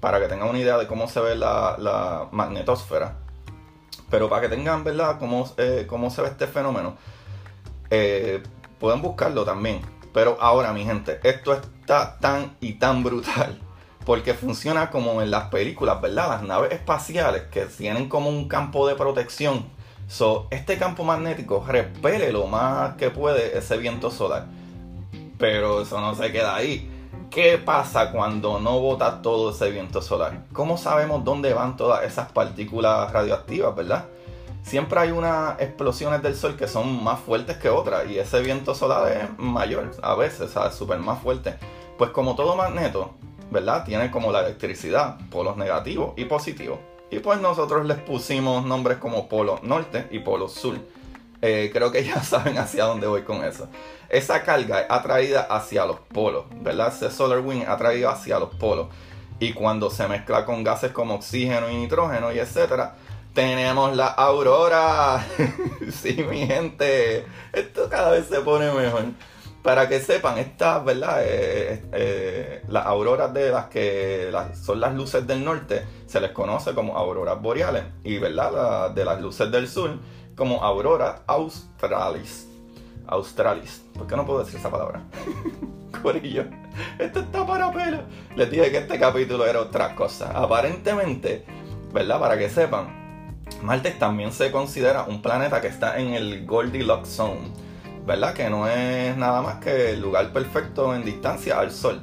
para 0.00 0.20
que 0.20 0.28
tengan 0.28 0.50
una 0.50 0.58
idea 0.58 0.76
de 0.76 0.86
cómo 0.86 1.08
se 1.08 1.20
ve 1.20 1.34
la, 1.34 1.76
la 1.78 2.28
magnetosfera. 2.30 3.23
Pero 4.14 4.28
para 4.28 4.42
que 4.42 4.48
tengan, 4.48 4.84
¿verdad?, 4.84 5.18
cómo, 5.18 5.44
eh, 5.56 5.86
cómo 5.88 6.08
se 6.08 6.22
ve 6.22 6.28
este 6.28 6.46
fenómeno, 6.46 6.94
eh, 7.90 8.40
pueden 8.78 9.02
buscarlo 9.02 9.44
también. 9.44 9.80
Pero 10.12 10.36
ahora, 10.40 10.72
mi 10.72 10.84
gente, 10.84 11.18
esto 11.24 11.52
está 11.52 12.16
tan 12.20 12.56
y 12.60 12.74
tan 12.74 13.02
brutal. 13.02 13.60
Porque 14.06 14.32
funciona 14.34 14.88
como 14.88 15.20
en 15.20 15.32
las 15.32 15.48
películas, 15.48 16.00
¿verdad? 16.00 16.28
Las 16.28 16.42
naves 16.44 16.70
espaciales 16.70 17.42
que 17.50 17.62
tienen 17.62 18.08
como 18.08 18.30
un 18.30 18.46
campo 18.46 18.86
de 18.86 18.94
protección. 18.94 19.64
So, 20.06 20.46
este 20.52 20.78
campo 20.78 21.02
magnético 21.02 21.64
repele 21.66 22.30
lo 22.30 22.46
más 22.46 22.94
que 22.94 23.10
puede 23.10 23.58
ese 23.58 23.78
viento 23.78 24.12
solar. 24.12 24.46
Pero 25.38 25.82
eso 25.82 26.00
no 26.00 26.14
se 26.14 26.30
queda 26.30 26.54
ahí. 26.54 26.88
¿Qué 27.34 27.58
pasa 27.58 28.12
cuando 28.12 28.60
no 28.60 28.78
bota 28.78 29.20
todo 29.20 29.50
ese 29.50 29.68
viento 29.68 30.00
solar? 30.00 30.44
¿Cómo 30.52 30.78
sabemos 30.78 31.24
dónde 31.24 31.52
van 31.52 31.76
todas 31.76 32.04
esas 32.04 32.30
partículas 32.30 33.12
radioactivas, 33.12 33.74
verdad? 33.74 34.04
Siempre 34.62 35.00
hay 35.00 35.10
unas 35.10 35.60
explosiones 35.60 36.22
del 36.22 36.36
sol 36.36 36.54
que 36.54 36.68
son 36.68 37.02
más 37.02 37.18
fuertes 37.18 37.56
que 37.56 37.68
otras 37.68 38.08
y 38.08 38.20
ese 38.20 38.40
viento 38.40 38.72
solar 38.72 39.10
es 39.10 39.36
mayor 39.36 39.90
a 40.00 40.14
veces, 40.14 40.54
es 40.54 40.74
súper 40.76 41.00
más 41.00 41.20
fuerte. 41.22 41.56
Pues 41.98 42.10
como 42.10 42.36
todo 42.36 42.54
magneto, 42.54 43.14
¿verdad? 43.50 43.84
Tiene 43.84 44.12
como 44.12 44.30
la 44.30 44.42
electricidad, 44.42 45.18
polos 45.28 45.56
negativos 45.56 46.12
y 46.16 46.26
positivos. 46.26 46.78
Y 47.10 47.18
pues 47.18 47.40
nosotros 47.40 47.84
les 47.84 47.98
pusimos 47.98 48.64
nombres 48.64 48.98
como 48.98 49.28
polo 49.28 49.58
norte 49.64 50.06
y 50.12 50.20
polo 50.20 50.46
sur. 50.48 50.76
Eh, 51.46 51.68
creo 51.70 51.92
que 51.92 52.02
ya 52.02 52.22
saben 52.22 52.56
hacia 52.56 52.84
dónde 52.84 53.06
voy 53.06 53.20
con 53.20 53.44
eso. 53.44 53.68
Esa 54.08 54.42
carga 54.42 54.86
atraída 54.88 55.42
hacia 55.42 55.84
los 55.84 56.00
polos, 56.00 56.46
¿verdad? 56.62 56.88
Ese 56.88 57.10
solar 57.10 57.40
wind 57.40 57.68
atraído 57.68 58.08
hacia 58.08 58.38
los 58.38 58.54
polos. 58.54 58.86
Y 59.40 59.52
cuando 59.52 59.90
se 59.90 60.08
mezcla 60.08 60.46
con 60.46 60.64
gases 60.64 60.92
como 60.92 61.16
oxígeno 61.16 61.68
y 61.68 61.76
nitrógeno 61.76 62.32
y 62.32 62.38
etcétera, 62.38 62.94
tenemos 63.34 63.94
la 63.94 64.06
aurora. 64.06 65.22
sí, 65.92 66.24
mi 66.30 66.46
gente. 66.46 67.26
Esto 67.52 67.90
cada 67.90 68.12
vez 68.12 68.26
se 68.26 68.40
pone 68.40 68.72
mejor. 68.72 69.02
Para 69.62 69.86
que 69.86 70.00
sepan, 70.00 70.38
estas, 70.38 70.82
¿verdad? 70.82 71.24
Eh, 71.24 71.84
eh, 71.92 72.62
las 72.68 72.86
auroras 72.86 73.34
de 73.34 73.50
las 73.50 73.66
que 73.66 74.32
son 74.62 74.80
las 74.80 74.94
luces 74.94 75.26
del 75.26 75.44
norte 75.44 75.84
se 76.06 76.20
les 76.20 76.30
conoce 76.30 76.72
como 76.72 76.96
auroras 76.96 77.42
boreales. 77.42 77.84
Y, 78.02 78.16
¿verdad? 78.16 78.92
de 78.92 79.04
las 79.04 79.20
luces 79.20 79.50
del 79.50 79.68
sur 79.68 79.98
como 80.36 80.62
aurora 80.62 81.22
australis. 81.26 82.48
Australis. 83.06 83.84
¿Por 83.94 84.06
qué 84.06 84.16
no 84.16 84.24
puedo 84.24 84.44
decir 84.44 84.58
esa 84.58 84.70
palabra? 84.70 85.02
Corillo. 86.02 86.44
Esto 86.98 87.20
está 87.20 87.46
para 87.46 87.72
pelo. 87.72 87.98
Les 88.36 88.50
dije 88.50 88.70
que 88.70 88.78
este 88.78 88.98
capítulo 88.98 89.46
era 89.46 89.60
otra 89.60 89.94
cosa. 89.94 90.30
Aparentemente, 90.34 91.44
¿verdad? 91.92 92.18
Para 92.18 92.38
que 92.38 92.50
sepan, 92.50 93.40
Marte 93.62 93.90
también 93.92 94.32
se 94.32 94.50
considera 94.50 95.04
un 95.04 95.22
planeta 95.22 95.60
que 95.60 95.68
está 95.68 95.98
en 95.98 96.14
el 96.14 96.46
Goldilocks 96.46 97.08
Zone. 97.08 97.52
¿Verdad? 98.06 98.34
Que 98.34 98.50
no 98.50 98.68
es 98.68 99.16
nada 99.16 99.40
más 99.40 99.56
que 99.56 99.90
el 99.90 100.00
lugar 100.00 100.32
perfecto 100.32 100.94
en 100.94 101.04
distancia 101.04 101.58
al 101.58 101.70
Sol. 101.70 102.00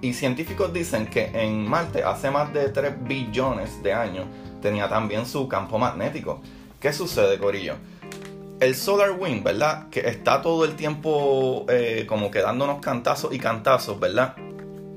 Y 0.00 0.14
científicos 0.14 0.72
dicen 0.72 1.06
que 1.06 1.26
en 1.34 1.68
Marte 1.68 2.04
hace 2.04 2.30
más 2.30 2.52
de 2.52 2.68
3 2.68 3.04
billones 3.04 3.82
de 3.82 3.92
años 3.92 4.26
tenía 4.62 4.88
también 4.88 5.26
su 5.26 5.48
campo 5.48 5.78
magnético. 5.78 6.40
¿Qué 6.80 6.92
sucede, 6.92 7.38
Corillo? 7.38 7.76
el 8.60 8.76
Solar 8.76 9.12
Wind, 9.18 9.42
¿verdad? 9.42 9.88
Que 9.88 10.00
está 10.00 10.42
todo 10.42 10.64
el 10.64 10.76
tiempo 10.76 11.64
eh, 11.68 12.04
como 12.06 12.30
que 12.30 12.40
dándonos 12.40 12.80
cantazos 12.80 13.32
y 13.32 13.38
cantazos, 13.38 13.98
¿verdad? 13.98 14.34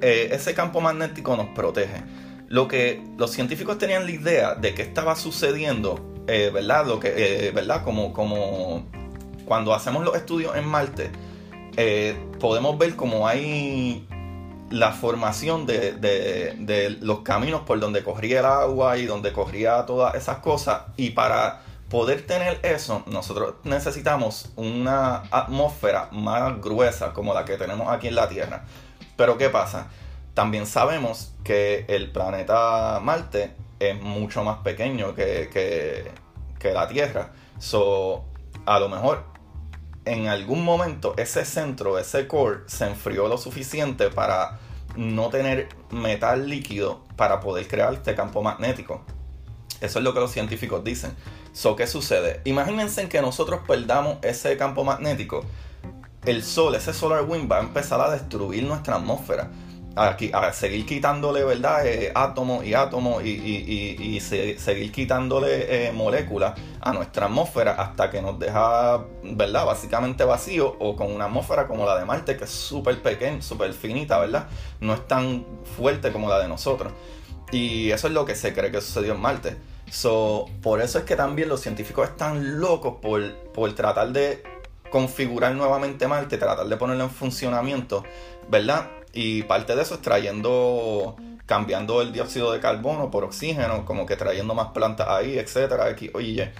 Eh, 0.01 0.29
ese 0.33 0.53
campo 0.53 0.81
magnético 0.81 1.35
nos 1.37 1.47
protege. 1.47 2.03
Lo 2.49 2.67
que 2.67 3.01
los 3.17 3.31
científicos 3.31 3.77
tenían 3.77 4.05
la 4.05 4.11
idea 4.11 4.55
de 4.55 4.75
que 4.75 4.81
estaba 4.81 5.15
sucediendo, 5.15 6.23
eh, 6.27 6.51
¿verdad? 6.53 6.85
Lo 6.85 6.99
que, 6.99 7.51
¿verdad? 7.55 7.83
Como, 7.83 8.11
como 8.13 8.85
cuando 9.45 9.73
hacemos 9.73 10.03
los 10.03 10.15
estudios 10.15 10.55
en 10.57 10.67
Marte, 10.67 11.09
podemos 12.39 12.77
ver 12.77 12.95
como 12.95 13.27
hay 13.27 14.05
la 14.69 14.91
formación 14.91 15.65
de, 15.65 15.93
de 15.93 16.97
los 16.99 17.21
caminos 17.21 17.61
por 17.61 17.79
donde 17.79 18.03
corría 18.03 18.41
el 18.41 18.45
agua 18.45 18.97
y 18.97 19.05
donde 19.05 19.31
corría 19.31 19.85
todas 19.85 20.15
esas 20.15 20.39
cosas. 20.39 20.81
Y 20.97 21.11
para 21.11 21.61
poder 21.93 22.25
tener 22.25 22.59
eso, 22.63 23.03
nosotros 23.05 23.53
necesitamos 23.65 24.51
una 24.55 25.25
atmósfera 25.29 26.09
más 26.11 26.59
gruesa 26.59 27.13
como 27.13 27.35
la 27.35 27.45
que 27.45 27.55
tenemos 27.55 27.87
aquí 27.87 28.07
en 28.07 28.15
la 28.15 28.27
Tierra. 28.27 28.65
Pero 29.15 29.37
¿qué 29.37 29.51
pasa? 29.51 29.89
También 30.33 30.65
sabemos 30.65 31.35
que 31.43 31.85
el 31.87 32.11
planeta 32.11 32.99
Marte 32.99 33.53
es 33.79 34.01
mucho 34.01 34.43
más 34.43 34.57
pequeño 34.63 35.13
que, 35.13 36.11
la 36.63 36.87
Tierra. 36.87 37.29
So, 37.59 38.25
a 38.65 38.79
lo 38.79 38.89
mejor 38.89 39.25
en 40.05 40.29
algún 40.29 40.65
momento 40.65 41.13
ese 41.15 41.45
centro, 41.45 41.99
ese 41.99 42.27
core, 42.27 42.61
se 42.65 42.87
enfrió 42.87 43.27
lo 43.27 43.37
suficiente 43.37 44.09
para 44.09 44.57
no 44.95 45.29
tener 45.29 45.69
metal 45.91 46.49
líquido 46.49 47.03
para 47.15 47.39
poder 47.39 47.67
crear 47.67 47.93
este 47.93 48.15
campo 48.15 48.41
magnético. 48.41 49.05
Eso 49.83 49.99
es 49.99 50.05
lo 50.05 50.13
que 50.13 50.21
los 50.21 50.31
científicos 50.31 50.81
dicen. 50.81 51.13
So, 51.51 51.75
¿qué 51.75 51.87
sucede? 51.87 52.39
Imagínense 52.45 53.09
que 53.09 53.21
nosotros 53.21 53.59
perdamos 53.67 54.17
ese 54.21 54.55
campo 54.55 54.85
magnético. 54.85 55.43
El 56.25 56.41
sol, 56.41 56.73
ese 56.75 56.93
solar 56.93 57.25
wind 57.27 57.51
va 57.51 57.57
a 57.57 57.59
empezar 57.59 57.99
a 57.99 58.09
destruir 58.09 58.63
nuestra 58.63 58.95
atmósfera. 58.95 59.51
A, 59.95 60.15
a 60.33 60.53
seguir 60.53 60.85
quitándole, 60.85 61.43
¿verdad? 61.43 61.85
Eh, 61.85 62.13
átomos 62.15 62.65
y 62.65 62.73
átomos 62.73 63.23
y, 63.25 64.19
seguir 64.21 64.91
quitándole 64.91 65.87
eh, 65.87 65.91
moléculas 65.91 66.59
a 66.79 66.93
nuestra 66.93 67.25
atmósfera 67.25 67.73
hasta 67.73 68.09
que 68.09 68.21
nos 68.21 68.39
deja, 68.39 69.03
¿verdad? 69.21 69.65
Básicamente 69.65 70.23
vacío 70.23 70.77
o 70.79 70.95
con 70.95 71.11
una 71.11 71.25
atmósfera 71.25 71.67
como 71.67 71.85
la 71.85 71.99
de 71.99 72.05
Marte, 72.05 72.37
que 72.37 72.45
es 72.45 72.49
súper 72.49 73.01
pequeña, 73.01 73.41
súper 73.41 73.73
finita, 73.73 74.17
¿verdad? 74.17 74.47
No 74.79 74.93
es 74.93 75.05
tan 75.09 75.45
fuerte 75.75 76.13
como 76.13 76.29
la 76.29 76.39
de 76.39 76.47
nosotros. 76.47 76.93
Y 77.51 77.91
eso 77.91 78.07
es 78.07 78.13
lo 78.13 78.25
que 78.25 78.35
se 78.35 78.53
cree 78.53 78.71
que 78.71 78.79
sucedió 78.79 79.13
en 79.13 79.19
Marte. 79.19 79.72
So, 79.93 80.49
por 80.63 80.81
eso 80.81 80.97
es 80.97 81.05
que 81.05 81.15
también 81.15 81.49
los 81.49 81.61
científicos 81.61 82.09
están 82.09 82.59
locos 82.59 82.95
por, 82.99 83.73
tratar 83.75 84.11
de 84.11 84.41
configurar 84.89 85.53
nuevamente 85.53 86.07
Marte, 86.07 86.39
tratar 86.39 86.65
de 86.65 86.77
ponerlo 86.77 87.03
en 87.03 87.09
funcionamiento, 87.11 88.03
¿verdad? 88.49 88.89
Y 89.13 89.43
parte 89.43 89.75
de 89.75 89.83
eso 89.83 89.93
es 89.93 90.01
trayendo, 90.01 91.15
cambiando 91.45 92.01
el 92.01 92.11
dióxido 92.11 92.51
de 92.51 92.59
carbono 92.59 93.11
por 93.11 93.23
oxígeno, 93.23 93.85
como 93.85 94.07
que 94.07 94.15
trayendo 94.15 94.55
más 94.55 94.69
plantas 94.69 95.09
ahí, 95.09 95.37
etcétera, 95.37 95.95
oye. 96.15 96.51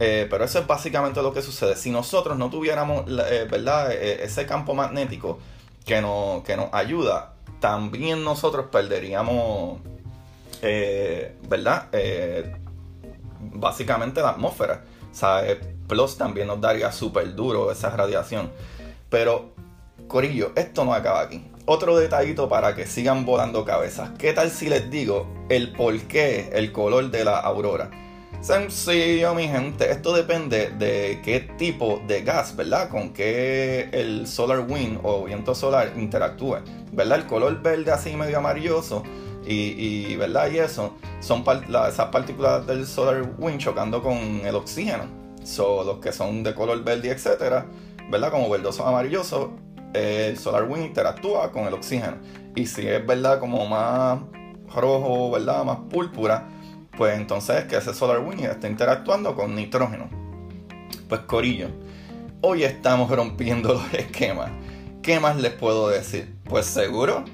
Eh, 0.00 0.26
pero 0.30 0.44
eso 0.44 0.58
es 0.60 0.66
básicamente 0.66 1.20
lo 1.20 1.34
que 1.34 1.42
sucede. 1.42 1.76
Si 1.76 1.90
nosotros 1.90 2.38
no 2.38 2.48
tuviéramos, 2.48 3.04
eh, 3.30 3.46
¿verdad? 3.50 3.92
Eh, 3.92 4.20
ese 4.22 4.46
campo 4.46 4.74
magnético 4.74 5.40
que, 5.84 6.00
no, 6.00 6.42
que 6.46 6.56
nos 6.56 6.72
ayuda, 6.72 7.34
también 7.60 8.24
nosotros 8.24 8.68
perderíamos, 8.72 9.78
¿verdad? 10.62 11.88
Básicamente 13.40 14.20
la 14.20 14.30
atmósfera. 14.30 14.84
O 15.10 15.14
sea, 15.14 15.42
Plus 15.86 16.18
también 16.18 16.46
nos 16.46 16.60
daría 16.60 16.92
súper 16.92 17.34
duro 17.34 17.72
esa 17.72 17.90
radiación. 17.90 18.50
Pero, 19.08 19.52
Corillo, 20.06 20.52
esto 20.54 20.84
no 20.84 20.92
acaba 20.92 21.20
aquí. 21.20 21.44
Otro 21.64 21.96
detallito 21.96 22.48
para 22.48 22.74
que 22.74 22.86
sigan 22.86 23.24
volando 23.24 23.64
cabezas. 23.64 24.10
¿Qué 24.18 24.32
tal 24.32 24.50
si 24.50 24.68
les 24.68 24.90
digo 24.90 25.26
el 25.48 25.72
por 25.72 25.98
qué 26.02 26.50
el 26.52 26.72
color 26.72 27.10
de 27.10 27.24
la 27.24 27.38
aurora? 27.38 27.90
Sencillo, 28.40 29.34
mi 29.34 29.48
gente. 29.48 29.90
Esto 29.90 30.14
depende 30.14 30.70
de 30.70 31.20
qué 31.24 31.40
tipo 31.40 32.00
de 32.06 32.22
gas, 32.22 32.54
¿verdad? 32.54 32.88
Con 32.88 33.12
qué 33.12 33.88
el 33.92 34.26
solar 34.26 34.60
wind 34.68 35.00
o 35.02 35.24
viento 35.24 35.54
solar 35.54 35.92
interactúe. 35.96 36.58
¿Verdad? 36.92 37.18
El 37.18 37.26
color 37.26 37.60
verde 37.60 37.90
así 37.90 38.14
medio 38.14 38.38
amarilloso 38.38 39.02
y, 39.44 40.16
¿verdad? 40.16 40.50
y 40.50 40.58
eso 40.58 40.96
son 41.20 41.44
esas 41.88 42.06
partículas 42.08 42.66
del 42.66 42.86
solar 42.86 43.34
wind 43.38 43.58
chocando 43.58 44.02
con 44.02 44.16
el 44.16 44.54
oxígeno. 44.54 45.04
So, 45.42 45.84
los 45.84 45.98
que 45.98 46.12
son 46.12 46.42
de 46.42 46.54
color 46.54 46.82
verde, 46.84 47.10
etcétera, 47.10 47.66
¿verdad? 48.10 48.30
Como 48.30 48.50
verdoso 48.50 48.86
amarilloso, 48.86 49.52
el 49.94 50.36
solar 50.38 50.64
wind 50.68 50.86
interactúa 50.86 51.50
con 51.52 51.66
el 51.66 51.74
oxígeno. 51.74 52.16
Y 52.54 52.66
si 52.66 52.86
es 52.86 53.06
verdad 53.06 53.40
como 53.40 53.66
más 53.66 54.20
rojo, 54.74 55.30
¿verdad? 55.30 55.64
Más 55.64 55.78
púrpura, 55.90 56.48
pues 56.96 57.16
entonces 57.16 57.64
que 57.64 57.76
ese 57.76 57.94
solar 57.94 58.20
wind 58.20 58.44
está 58.44 58.68
interactuando 58.68 59.34
con 59.34 59.54
nitrógeno. 59.54 60.10
Pues 61.08 61.22
corillo, 61.22 61.68
hoy 62.42 62.64
estamos 62.64 63.10
rompiendo 63.16 63.74
los 63.74 63.94
esquemas. 63.94 64.50
¿Qué 65.02 65.20
más 65.20 65.36
les 65.36 65.52
puedo 65.52 65.88
decir? 65.88 66.34
Pues 66.44 66.66
seguro 66.66 67.24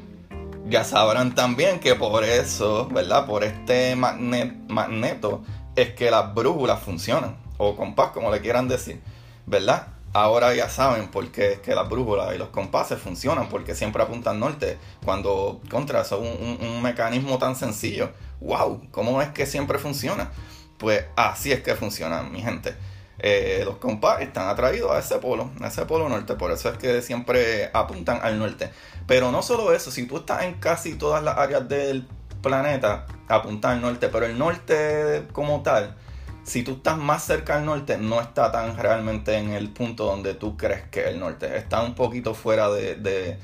ya 0.69 0.85
sabrán 0.85 1.35
también 1.35 1.81
que 1.81 1.95
por 1.95 2.25
eso, 2.25 2.89
¿verdad? 2.89 3.27
Por 3.27 3.45
este 3.45 3.97
magneto 3.97 5.43
es 5.77 5.91
que 5.95 6.11
las 6.11 6.35
brújulas 6.35 6.81
funcionan, 6.81 7.37
o 7.59 7.77
compás, 7.77 8.11
como 8.11 8.31
le 8.31 8.41
quieran 8.41 8.69
decir, 8.69 9.01
¿verdad? 9.47 9.89
Ahora 10.13 10.55
ya 10.55 10.69
saben 10.69 11.09
por 11.09 11.29
qué 11.33 11.55
es 11.55 11.59
que 11.59 11.75
las 11.75 11.89
brújulas 11.89 12.35
y 12.35 12.39
los 12.39 12.49
compases 12.49 13.01
funcionan, 13.01 13.49
porque 13.49 13.75
siempre 13.75 14.03
apuntan 14.03 14.39
norte. 14.39 14.79
Cuando 15.05 15.61
contra 15.69 16.03
eso 16.03 16.21
un, 16.21 16.59
un, 16.61 16.83
mecanismo 16.83 17.37
tan 17.39 17.57
sencillo, 17.57 18.11
wow, 18.41 18.81
¿cómo 18.93 19.21
es 19.21 19.31
que 19.31 19.45
siempre 19.45 19.79
funciona? 19.79 20.31
Pues 20.79 21.05
así 21.17 21.51
es 21.51 21.63
que 21.63 21.75
funcionan, 21.75 22.31
mi 22.31 22.41
gente. 22.43 22.77
Eh, 23.19 23.63
los 23.65 23.77
compas 23.77 24.21
están 24.23 24.49
atraídos 24.49 24.91
a 24.91 24.99
ese 24.99 25.19
polo, 25.19 25.51
a 25.61 25.69
ese 25.69 25.87
polo 25.87 26.09
norte, 26.09 26.35
por 26.35 26.51
eso 26.51 26.69
es 26.71 26.79
que 26.79 27.01
siempre 27.03 27.71
apuntan 27.73 28.21
al 28.23 28.39
norte. 28.39 28.71
Pero 29.07 29.31
no 29.31 29.43
solo 29.43 29.73
eso, 29.73 29.91
si 29.91 30.07
tú 30.07 30.19
estás 30.19 30.45
en 30.45 30.55
casi 30.55 30.95
todas 30.95 31.23
las 31.23 31.39
áreas 31.39 31.69
del 31.69 32.07
planeta, 32.43 33.07
apuntan 33.29 33.73
al 33.77 33.81
norte, 33.83 34.09
pero 34.09 34.27
el 34.27 34.39
norte 34.39 35.27
como 35.33 35.63
tal, 35.63 35.95
si 36.43 36.63
tú 36.63 36.73
estás 36.73 36.99
más 36.99 37.25
cerca 37.25 37.57
al 37.57 37.65
norte, 37.65 37.97
no 37.99 38.21
está 38.21 38.53
tan 38.53 38.77
realmente 38.77 39.37
en 39.37 39.51
el 39.51 39.71
punto 39.71 40.05
donde 40.05 40.35
tú 40.35 40.57
crees 40.57 40.83
que 40.91 41.01
es 41.01 41.07
el 41.07 41.21
norte, 41.21 41.57
está 41.57 41.83
un 41.83 41.95
poquito 41.95 42.35
fuera 42.35 42.69
de, 42.69 42.97
de, 42.97 43.39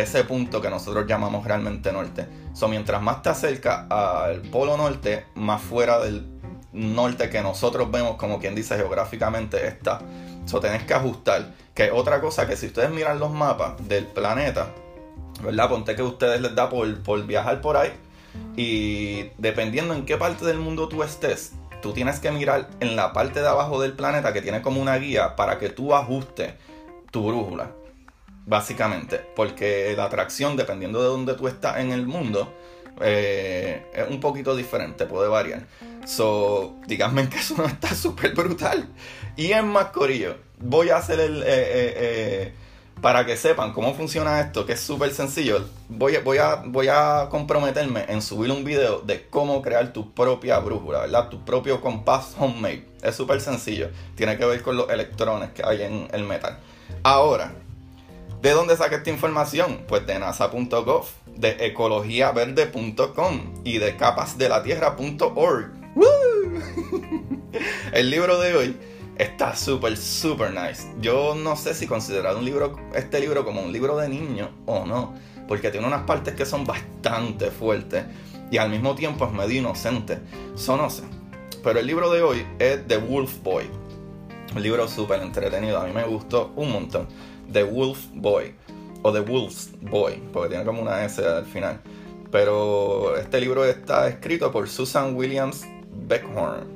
ese 0.00 0.24
punto 0.24 0.62
que 0.62 0.70
nosotros 0.70 1.06
llamamos 1.06 1.44
realmente 1.44 1.92
norte. 1.92 2.26
So, 2.54 2.68
mientras 2.68 3.02
más 3.02 3.22
te 3.22 3.30
acercas 3.30 3.90
al 3.90 4.42
polo 4.42 4.76
norte, 4.76 5.26
más 5.34 5.60
fuera 5.60 5.98
del 5.98 6.37
norte 6.72 7.30
que 7.30 7.42
nosotros 7.42 7.90
vemos, 7.90 8.16
como 8.16 8.38
quien 8.38 8.54
dice 8.54 8.76
geográficamente, 8.76 9.66
está. 9.66 10.00
Eso 10.44 10.60
tenés 10.60 10.84
que 10.84 10.94
ajustar. 10.94 11.52
Que 11.74 11.90
otra 11.90 12.20
cosa 12.20 12.46
que 12.46 12.56
si 12.56 12.66
ustedes 12.66 12.90
miran 12.90 13.18
los 13.18 13.30
mapas 13.30 13.74
del 13.88 14.06
planeta, 14.06 14.70
¿verdad? 15.42 15.68
Ponte 15.68 15.94
que 15.94 16.02
ustedes 16.02 16.40
les 16.40 16.54
da 16.54 16.68
por, 16.68 17.02
por 17.02 17.24
viajar 17.26 17.60
por 17.60 17.76
ahí. 17.76 17.92
Y 18.56 19.30
dependiendo 19.38 19.94
en 19.94 20.04
qué 20.04 20.16
parte 20.16 20.44
del 20.44 20.58
mundo 20.58 20.88
tú 20.88 21.02
estés, 21.02 21.52
tú 21.80 21.92
tienes 21.92 22.20
que 22.20 22.30
mirar 22.30 22.68
en 22.80 22.96
la 22.96 23.12
parte 23.12 23.40
de 23.40 23.48
abajo 23.48 23.80
del 23.80 23.92
planeta 23.92 24.32
que 24.32 24.42
tiene 24.42 24.62
como 24.62 24.80
una 24.80 24.96
guía 24.96 25.36
para 25.36 25.58
que 25.58 25.68
tú 25.68 25.94
ajustes 25.94 26.54
tu 27.10 27.26
brújula. 27.26 27.70
Básicamente. 28.46 29.20
Porque 29.36 29.94
la 29.96 30.04
atracción, 30.04 30.56
dependiendo 30.56 31.00
de 31.00 31.08
dónde 31.08 31.34
tú 31.34 31.48
estás 31.48 31.78
en 31.78 31.92
el 31.92 32.06
mundo, 32.06 32.52
eh, 33.00 33.86
es 33.94 34.08
un 34.08 34.20
poquito 34.20 34.56
diferente, 34.56 35.06
puede 35.06 35.28
variar. 35.28 35.66
So, 36.08 36.76
díganme 36.86 37.28
que 37.28 37.36
eso 37.36 37.54
no 37.58 37.66
está 37.66 37.94
súper 37.94 38.34
brutal. 38.34 38.88
Y 39.36 39.52
en 39.52 39.68
más, 39.68 39.90
Corillo, 39.90 40.36
voy 40.58 40.88
a 40.88 40.96
hacer 40.96 41.20
el. 41.20 41.42
Eh, 41.42 41.44
eh, 41.46 42.54
para 43.02 43.26
que 43.26 43.36
sepan 43.36 43.74
cómo 43.74 43.94
funciona 43.94 44.40
esto, 44.40 44.64
que 44.66 44.72
es 44.72 44.80
súper 44.80 45.12
sencillo, 45.12 45.68
voy, 45.88 46.16
voy, 46.16 46.38
a, 46.38 46.56
voy 46.64 46.88
a 46.88 47.28
comprometerme 47.30 48.06
en 48.08 48.22
subir 48.22 48.50
un 48.50 48.64
video 48.64 49.00
de 49.02 49.28
cómo 49.28 49.62
crear 49.62 49.92
tu 49.92 50.12
propia 50.14 50.58
brújula, 50.58 51.02
¿verdad? 51.02 51.28
Tu 51.28 51.44
propio 51.44 51.80
compás 51.80 52.34
homemade. 52.38 52.88
Es 53.02 53.14
súper 53.14 53.40
sencillo. 53.40 53.90
Tiene 54.16 54.36
que 54.36 54.46
ver 54.46 54.62
con 54.62 54.76
los 54.76 54.90
electrones 54.90 55.50
que 55.50 55.62
hay 55.64 55.82
en 55.82 56.08
el 56.10 56.24
metal. 56.24 56.58
Ahora, 57.04 57.52
¿de 58.40 58.50
dónde 58.50 58.76
saqué 58.76 58.96
esta 58.96 59.10
información? 59.10 59.84
Pues 59.86 60.06
de 60.06 60.18
nasa.gov 60.18 61.06
de 61.36 61.66
ecologiaverde.com 61.66 63.62
y 63.62 63.78
de 63.78 63.96
capasdelatierra.org. 63.96 65.77
El 67.92 68.10
libro 68.10 68.38
de 68.40 68.54
hoy 68.54 68.76
está 69.16 69.56
súper, 69.56 69.96
súper 69.96 70.52
nice. 70.52 70.88
Yo 71.00 71.34
no 71.34 71.56
sé 71.56 71.74
si 71.74 71.86
considerar 71.86 72.36
un 72.36 72.44
libro, 72.44 72.76
este 72.94 73.20
libro 73.20 73.44
como 73.44 73.62
un 73.62 73.72
libro 73.72 73.96
de 73.96 74.08
niño 74.08 74.50
o 74.66 74.84
no, 74.86 75.14
porque 75.46 75.70
tiene 75.70 75.86
unas 75.86 76.02
partes 76.02 76.34
que 76.34 76.46
son 76.46 76.64
bastante 76.64 77.50
fuertes 77.50 78.04
y 78.50 78.58
al 78.58 78.70
mismo 78.70 78.94
tiempo 78.94 79.26
es 79.26 79.32
medio 79.32 79.58
inocente. 79.58 80.18
Eso 80.54 80.76
no 80.76 80.90
sé. 80.90 81.02
Pero 81.62 81.80
el 81.80 81.86
libro 81.86 82.10
de 82.10 82.22
hoy 82.22 82.46
es 82.58 82.86
The 82.86 82.98
Wolf 82.98 83.42
Boy. 83.42 83.64
Un 84.54 84.62
libro 84.62 84.88
súper 84.88 85.20
entretenido, 85.20 85.78
a 85.78 85.84
mí 85.84 85.92
me 85.92 86.04
gustó 86.04 86.52
un 86.56 86.72
montón. 86.72 87.08
The 87.52 87.64
Wolf 87.64 87.98
Boy 88.14 88.54
o 89.02 89.12
The 89.12 89.20
Wolf's 89.20 89.70
Boy, 89.80 90.22
porque 90.32 90.50
tiene 90.50 90.64
como 90.64 90.82
una 90.82 91.04
S 91.04 91.24
al 91.24 91.44
final. 91.44 91.80
Pero 92.30 93.16
este 93.16 93.40
libro 93.40 93.64
está 93.64 94.08
escrito 94.08 94.52
por 94.52 94.68
Susan 94.68 95.14
Williams 95.14 95.64
Beckhorn. 96.06 96.66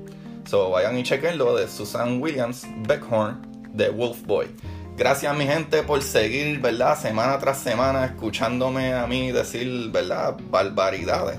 So 0.48 0.70
vayan 0.70 0.98
y 0.98 1.02
chequenlo 1.02 1.56
de 1.56 1.68
Susan 1.68 2.20
Williams 2.20 2.66
Beckhorn 2.86 3.40
de 3.72 3.90
Wolf 3.90 4.22
Boy. 4.26 4.48
Gracias 4.96 5.34
mi 5.36 5.46
gente 5.46 5.82
por 5.82 6.02
seguir, 6.02 6.60
¿verdad? 6.60 6.98
Semana 6.98 7.38
tras 7.38 7.58
semana 7.58 8.04
escuchándome 8.04 8.92
a 8.92 9.06
mí 9.06 9.32
decir, 9.32 9.90
¿verdad? 9.90 10.36
Barbaridades. 10.50 11.38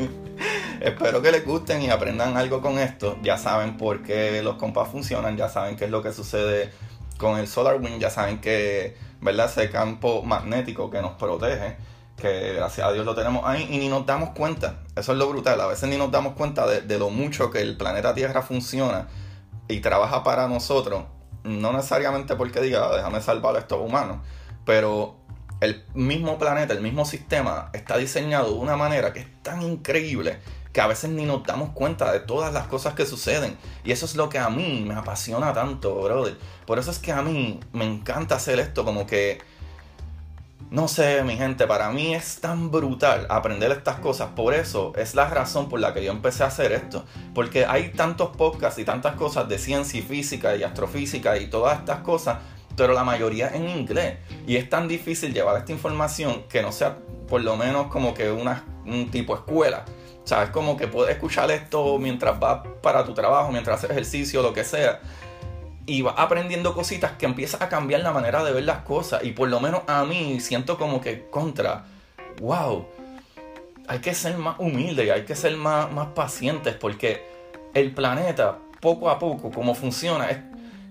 Espero 0.80 1.22
que 1.22 1.32
les 1.32 1.44
gusten 1.44 1.82
y 1.82 1.90
aprendan 1.90 2.36
algo 2.36 2.60
con 2.60 2.78
esto. 2.78 3.18
Ya 3.22 3.38
saben 3.38 3.76
por 3.76 4.02
qué 4.02 4.42
los 4.42 4.56
compas 4.56 4.88
funcionan, 4.88 5.36
ya 5.36 5.48
saben 5.48 5.76
qué 5.76 5.86
es 5.86 5.90
lo 5.90 6.02
que 6.02 6.12
sucede 6.12 6.70
con 7.18 7.38
el 7.38 7.46
Solar 7.46 7.80
Wind, 7.80 8.00
ya 8.00 8.10
saben 8.10 8.40
que 8.40 8.96
¿verdad? 9.20 9.46
Ese 9.46 9.70
campo 9.70 10.22
magnético 10.22 10.90
que 10.90 11.00
nos 11.00 11.12
protege, 11.12 11.76
que 12.20 12.52
gracias 12.54 12.86
a 12.86 12.92
Dios 12.92 13.04
lo 13.04 13.14
tenemos 13.14 13.44
ahí 13.44 13.66
y 13.70 13.78
ni 13.78 13.88
nos 13.88 14.06
damos 14.06 14.30
cuenta. 14.30 14.76
Eso 14.94 15.12
es 15.12 15.18
lo 15.18 15.28
brutal. 15.28 15.60
A 15.60 15.66
veces 15.66 15.88
ni 15.88 15.96
nos 15.96 16.10
damos 16.10 16.34
cuenta 16.34 16.66
de, 16.66 16.98
lo 16.98 17.10
mucho 17.10 17.50
que 17.50 17.60
el 17.60 17.76
planeta 17.76 18.14
Tierra 18.14 18.42
funciona 18.42 19.08
y 19.68 19.80
trabaja 19.80 20.22
para 20.22 20.46
nosotros. 20.46 21.04
No 21.44 21.72
necesariamente 21.72 22.36
porque 22.36 22.60
diga, 22.60 22.86
ah, 22.86 22.96
déjame 22.96 23.20
salvar 23.20 23.56
a 23.56 23.60
estos 23.60 23.80
humanos, 23.80 24.18
pero 24.64 25.16
el 25.60 25.84
mismo 25.94 26.38
planeta, 26.38 26.74
el 26.74 26.80
mismo 26.80 27.04
sistema 27.04 27.70
está 27.72 27.96
diseñado 27.96 28.52
de 28.52 28.58
una 28.58 28.76
manera 28.76 29.12
que 29.12 29.20
es 29.20 29.42
tan 29.42 29.62
increíble 29.62 30.38
que 30.72 30.80
a 30.80 30.86
veces 30.86 31.10
ni 31.10 31.24
nos 31.24 31.42
damos 31.44 31.70
cuenta 31.70 32.12
de 32.12 32.20
todas 32.20 32.52
las 32.52 32.66
cosas 32.66 32.94
que 32.94 33.06
suceden. 33.06 33.56
Y 33.84 33.92
eso 33.92 34.06
es 34.06 34.14
lo 34.14 34.28
que 34.28 34.38
a 34.38 34.50
mí 34.50 34.84
me 34.86 34.94
apasiona 34.94 35.52
tanto, 35.52 35.94
brother. 35.96 36.36
Por 36.66 36.78
eso 36.78 36.90
es 36.90 36.98
que 36.98 37.12
a 37.12 37.22
mí 37.22 37.58
me 37.72 37.84
encanta 37.84 38.36
hacer 38.36 38.60
esto, 38.60 38.84
como 38.84 39.06
que... 39.06 39.40
No 40.70 40.86
sé, 40.86 41.24
mi 41.24 41.36
gente, 41.36 41.66
para 41.66 41.90
mí 41.90 42.14
es 42.14 42.40
tan 42.40 42.70
brutal 42.70 43.26
aprender 43.28 43.72
estas 43.72 43.98
cosas. 43.98 44.28
Por 44.36 44.54
eso 44.54 44.92
es 44.94 45.16
la 45.16 45.28
razón 45.28 45.68
por 45.68 45.80
la 45.80 45.92
que 45.92 46.04
yo 46.04 46.12
empecé 46.12 46.44
a 46.44 46.46
hacer 46.46 46.70
esto. 46.70 47.04
Porque 47.34 47.66
hay 47.66 47.88
tantos 47.88 48.36
podcasts 48.36 48.78
y 48.78 48.84
tantas 48.84 49.16
cosas 49.16 49.48
de 49.48 49.58
ciencia 49.58 49.98
y 49.98 50.02
física 50.02 50.54
y 50.54 50.62
astrofísica 50.62 51.36
y 51.38 51.48
todas 51.48 51.80
estas 51.80 52.02
cosas, 52.02 52.38
pero 52.76 52.92
la 52.92 53.02
mayoría 53.02 53.48
en 53.48 53.68
inglés. 53.68 54.18
Y 54.46 54.54
es 54.54 54.70
tan 54.70 54.86
difícil 54.86 55.34
llevar 55.34 55.58
esta 55.58 55.72
información 55.72 56.44
que 56.48 56.62
no 56.62 56.70
sea 56.70 56.98
por 57.26 57.42
lo 57.42 57.56
menos 57.56 57.88
como 57.88 58.14
que 58.14 58.30
una, 58.30 58.64
un 58.86 59.10
tipo 59.10 59.34
escuela. 59.34 59.84
¿Sabes? 60.22 60.50
Como 60.50 60.76
que 60.76 60.86
puedes 60.86 61.12
escuchar 61.12 61.50
esto 61.50 61.98
mientras 61.98 62.38
vas 62.38 62.60
para 62.80 63.04
tu 63.04 63.12
trabajo, 63.12 63.50
mientras 63.50 63.78
haces 63.78 63.90
ejercicio, 63.90 64.40
lo 64.40 64.52
que 64.52 64.62
sea. 64.62 65.00
Y 65.90 66.02
vas 66.02 66.14
aprendiendo 66.18 66.72
cositas 66.72 67.12
que 67.18 67.26
empiezas 67.26 67.62
a 67.62 67.68
cambiar 67.68 68.02
la 68.02 68.12
manera 68.12 68.44
de 68.44 68.52
ver 68.52 68.62
las 68.62 68.82
cosas. 68.82 69.24
Y 69.24 69.32
por 69.32 69.48
lo 69.48 69.58
menos 69.58 69.82
a 69.88 70.04
mí 70.04 70.38
siento 70.38 70.78
como 70.78 71.00
que 71.00 71.28
contra, 71.30 71.84
wow, 72.40 72.86
hay 73.88 73.98
que 73.98 74.14
ser 74.14 74.38
más 74.38 74.54
humildes, 74.60 75.10
hay 75.10 75.24
que 75.24 75.34
ser 75.34 75.56
más, 75.56 75.90
más 75.90 76.06
pacientes 76.14 76.76
porque 76.76 77.26
el 77.74 77.92
planeta, 77.92 78.58
poco 78.80 79.10
a 79.10 79.18
poco, 79.18 79.50
como 79.50 79.74
funciona, 79.74 80.30
es, 80.30 80.38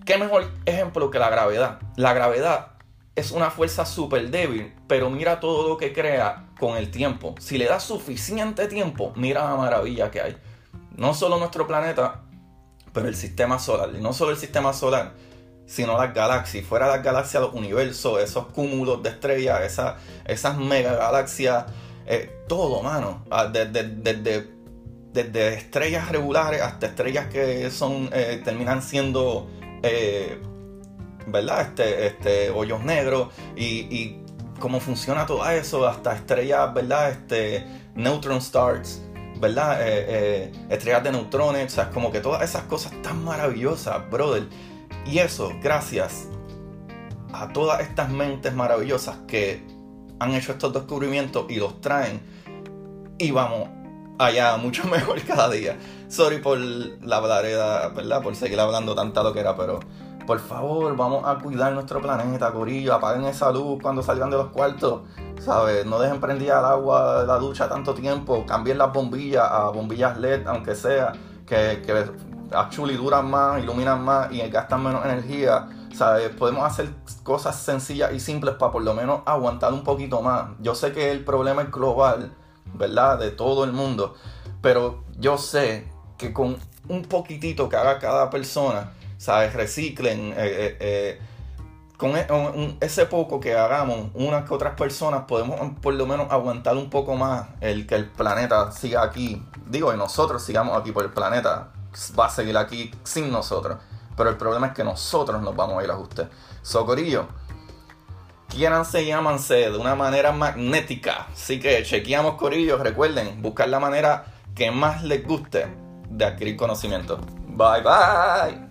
¿qué 0.06 0.18
mejor 0.18 0.52
ejemplo 0.66 1.10
que 1.10 1.18
la 1.18 1.30
gravedad? 1.30 1.80
La 1.96 2.12
gravedad 2.12 2.74
es 3.16 3.32
una 3.32 3.52
fuerza 3.52 3.86
súper 3.86 4.30
débil, 4.30 4.74
pero 4.90 5.10
mira 5.10 5.40
todo 5.40 5.70
lo 5.70 5.78
que 5.78 5.94
crea 5.94 6.48
con 6.60 6.76
el 6.76 6.92
tiempo. 6.92 7.36
Si 7.40 7.58
le 7.58 7.68
das 7.68 7.84
suficiente 7.84 8.68
tiempo, 8.68 9.14
mira 9.16 9.46
la 9.46 9.56
maravilla 9.56 10.12
que 10.12 10.20
hay. 10.20 10.38
No 10.98 11.14
solo 11.14 11.40
nuestro 11.40 11.68
planeta, 11.68 12.24
pero 12.94 13.08
el 13.08 13.16
sistema 13.16 13.60
solar. 13.60 13.90
Y 13.96 14.02
no 14.02 14.14
solo 14.14 14.32
el 14.32 14.38
sistema 14.38 14.74
solar, 14.74 15.14
sino 15.66 15.98
las 15.98 16.14
galaxias. 16.14 16.66
Fuera 16.66 16.88
las 16.88 17.04
galaxias, 17.04 17.42
los 17.42 17.54
universos, 17.54 18.22
esos 18.22 18.48
cúmulos 18.48 19.04
de 19.04 19.10
estrellas, 19.10 19.62
esas, 19.62 19.96
esas 20.26 20.58
mega 20.58 20.96
galaxias, 20.96 21.66
eh, 22.06 22.44
todo, 22.48 22.82
mano. 22.82 23.24
Ah, 23.30 23.46
desde, 23.46 23.84
desde, 23.84 25.54
estrellas 25.54 26.10
regulares 26.10 26.62
hasta 26.62 26.88
estrellas 26.88 27.28
que 27.28 27.70
son 27.72 28.10
eh, 28.14 28.42
terminan 28.44 28.82
siendo 28.82 29.48
eh, 29.84 30.40
¿verdad? 31.32 31.62
Este, 31.62 32.08
este, 32.08 32.50
hoyos 32.50 32.84
negros 32.84 33.30
y, 33.56 34.18
cómo 34.60 34.82
funciona 34.82 35.26
todo 35.26 35.50
eso, 35.50 35.88
hasta 35.88 36.14
estrellas, 36.14 36.74
¿verdad? 36.74 37.12
Este, 37.12 37.66
neutron 37.96 38.40
stars, 38.40 39.02
¿verdad? 39.40 39.82
Eh, 39.82 40.06
eh, 40.08 40.52
estrellas 40.70 41.04
de 41.04 41.12
neutrones, 41.12 41.72
o 41.74 41.76
sea, 41.76 41.90
como 41.90 42.12
que 42.12 42.20
todas 42.20 42.42
esas 42.44 42.64
cosas 42.64 42.92
tan 43.02 43.24
maravillosas, 43.24 44.10
brother. 44.10 44.48
Y 45.06 45.20
eso, 45.20 45.52
gracias 45.62 46.28
a 47.32 47.52
todas 47.54 47.82
estas 47.82 48.10
mentes 48.10 48.54
maravillosas 48.54 49.18
que 49.28 49.64
han 50.20 50.34
hecho 50.34 50.52
estos 50.52 50.74
descubrimientos 50.74 51.46
y 51.50 51.56
los 51.56 51.80
traen. 51.82 52.22
Y 53.18 53.32
vamos 53.32 53.70
allá, 54.18 54.58
mucho 54.58 54.84
mejor 54.88 55.22
cada 55.24 55.50
día. 55.50 55.78
Sorry 56.08 56.40
por 56.40 56.60
la 56.60 57.20
blareda, 57.20 57.90
¿verdad? 57.90 58.22
Por 58.22 58.36
seguir 58.36 58.60
hablando 58.60 58.96
tanta 58.96 59.24
lo 59.24 59.34
que 59.34 59.40
era, 59.40 59.56
pero 59.56 59.80
por 60.30 60.40
favor, 60.40 60.96
vamos 60.96 61.24
a 61.26 61.40
cuidar 61.40 61.74
nuestro 61.74 62.04
planeta, 62.04 62.52
Corillo. 62.52 62.94
Apaguen 62.94 63.26
esa 63.26 63.52
luz 63.52 63.82
cuando 63.82 64.04
salgan 64.04 64.30
de 64.30 64.38
los 64.38 64.50
cuartos. 64.50 65.02
¿Sabes? 65.40 65.88
No 65.88 65.98
dejen 65.98 66.22
prendida 66.22 66.60
el 66.60 66.66
agua 66.66 67.22
de 67.22 67.26
la 67.26 67.38
ducha 67.38 67.68
tanto 67.68 67.96
tiempo. 67.96 68.46
Cambien 68.46 68.78
las 68.78 68.94
bombillas 68.94 69.50
a 69.50 69.70
bombillas 69.70 70.20
LED, 70.20 70.46
aunque 70.46 70.76
sea. 70.76 71.14
que, 71.48 71.82
que 71.84 72.12
actually 72.52 72.96
duran 72.96 73.28
más, 73.28 73.64
iluminan 73.64 74.06
más 74.06 74.32
y 74.32 74.48
gastan 74.52 74.84
menos 74.84 75.04
energía. 75.04 75.68
¿sabes? 75.96 76.30
Podemos 76.30 76.64
hacer 76.64 76.92
cosas 77.24 77.56
sencillas 77.56 78.14
y 78.14 78.20
simples 78.20 78.54
para 78.54 78.72
por 78.72 78.84
lo 78.84 78.94
menos 78.94 79.22
aguantar 79.26 79.74
un 79.74 79.84
poquito 79.84 80.22
más. 80.22 80.52
Yo 80.60 80.76
sé 80.76 80.92
que 80.92 81.10
el 81.12 81.26
problema 81.26 81.64
es 81.64 81.72
global, 81.72 82.36
¿verdad? 82.76 83.18
De 83.18 83.32
todo 83.32 83.64
el 83.64 83.72
mundo. 83.72 84.14
Pero 84.62 85.06
yo 85.18 85.40
sé 85.40 85.92
que 86.20 86.34
con 86.34 86.58
un 86.88 87.02
poquitito 87.02 87.68
que 87.68 87.78
haga 87.78 87.98
cada 87.98 88.30
persona, 88.30 88.92
¿sabes? 89.20 89.54
Reciclen. 89.54 90.32
Eh, 90.32 90.36
eh, 90.38 90.78
eh, 90.80 91.20
con 91.98 92.16
e, 92.16 92.78
ese 92.80 93.06
poco 93.06 93.42
que 93.42 93.54
hagamos 93.56 94.10
unas 94.14 94.46
que 94.48 94.54
otras 94.54 94.74
personas 94.76 95.26
podemos 95.28 95.60
por 95.82 95.94
lo 95.94 96.08
menos 96.08 96.32
aguantar 96.32 96.78
un 96.78 96.90
poco 96.90 97.16
más 97.16 97.50
el 97.60 97.86
que 97.86 97.96
el 97.96 98.10
planeta 98.10 98.72
siga 98.72 99.04
aquí. 99.04 99.46
Digo, 99.68 99.94
y 99.94 99.98
nosotros 99.98 100.42
sigamos 100.42 100.80
aquí 100.80 100.92
por 100.94 101.04
el 101.04 101.12
planeta. 101.12 101.74
Va 102.18 102.28
a 102.28 102.30
seguir 102.30 102.58
aquí 102.58 102.90
sin 103.04 103.30
nosotros. 103.30 103.78
Pero 104.16 104.30
el 104.30 104.38
problema 104.38 104.68
es 104.68 104.74
que 104.74 104.84
nosotros 104.84 105.42
nos 105.42 105.56
vamos 105.56 105.80
a 105.80 105.84
ir 105.84 105.92
a 105.92 105.94
ajuste. 105.94 106.28
Socorillo, 106.62 107.28
quiéranse 108.48 109.04
y 109.04 109.12
amanse 109.12 109.70
de 109.70 109.78
una 109.78 109.96
manera 109.96 110.32
magnética. 110.32 111.28
Así 111.34 111.60
que 111.60 111.84
chequeamos, 111.84 112.36
Corillo. 112.36 112.78
Recuerden, 112.78 113.42
buscar 113.42 113.68
la 113.68 113.80
manera 113.80 114.26
que 114.56 114.72
más 114.72 115.04
les 115.04 115.26
guste 115.28 115.68
de 116.10 116.26
adquirir 116.26 116.56
conocimiento. 116.56 117.20
Bye 117.48 117.82
bye. 117.82 118.69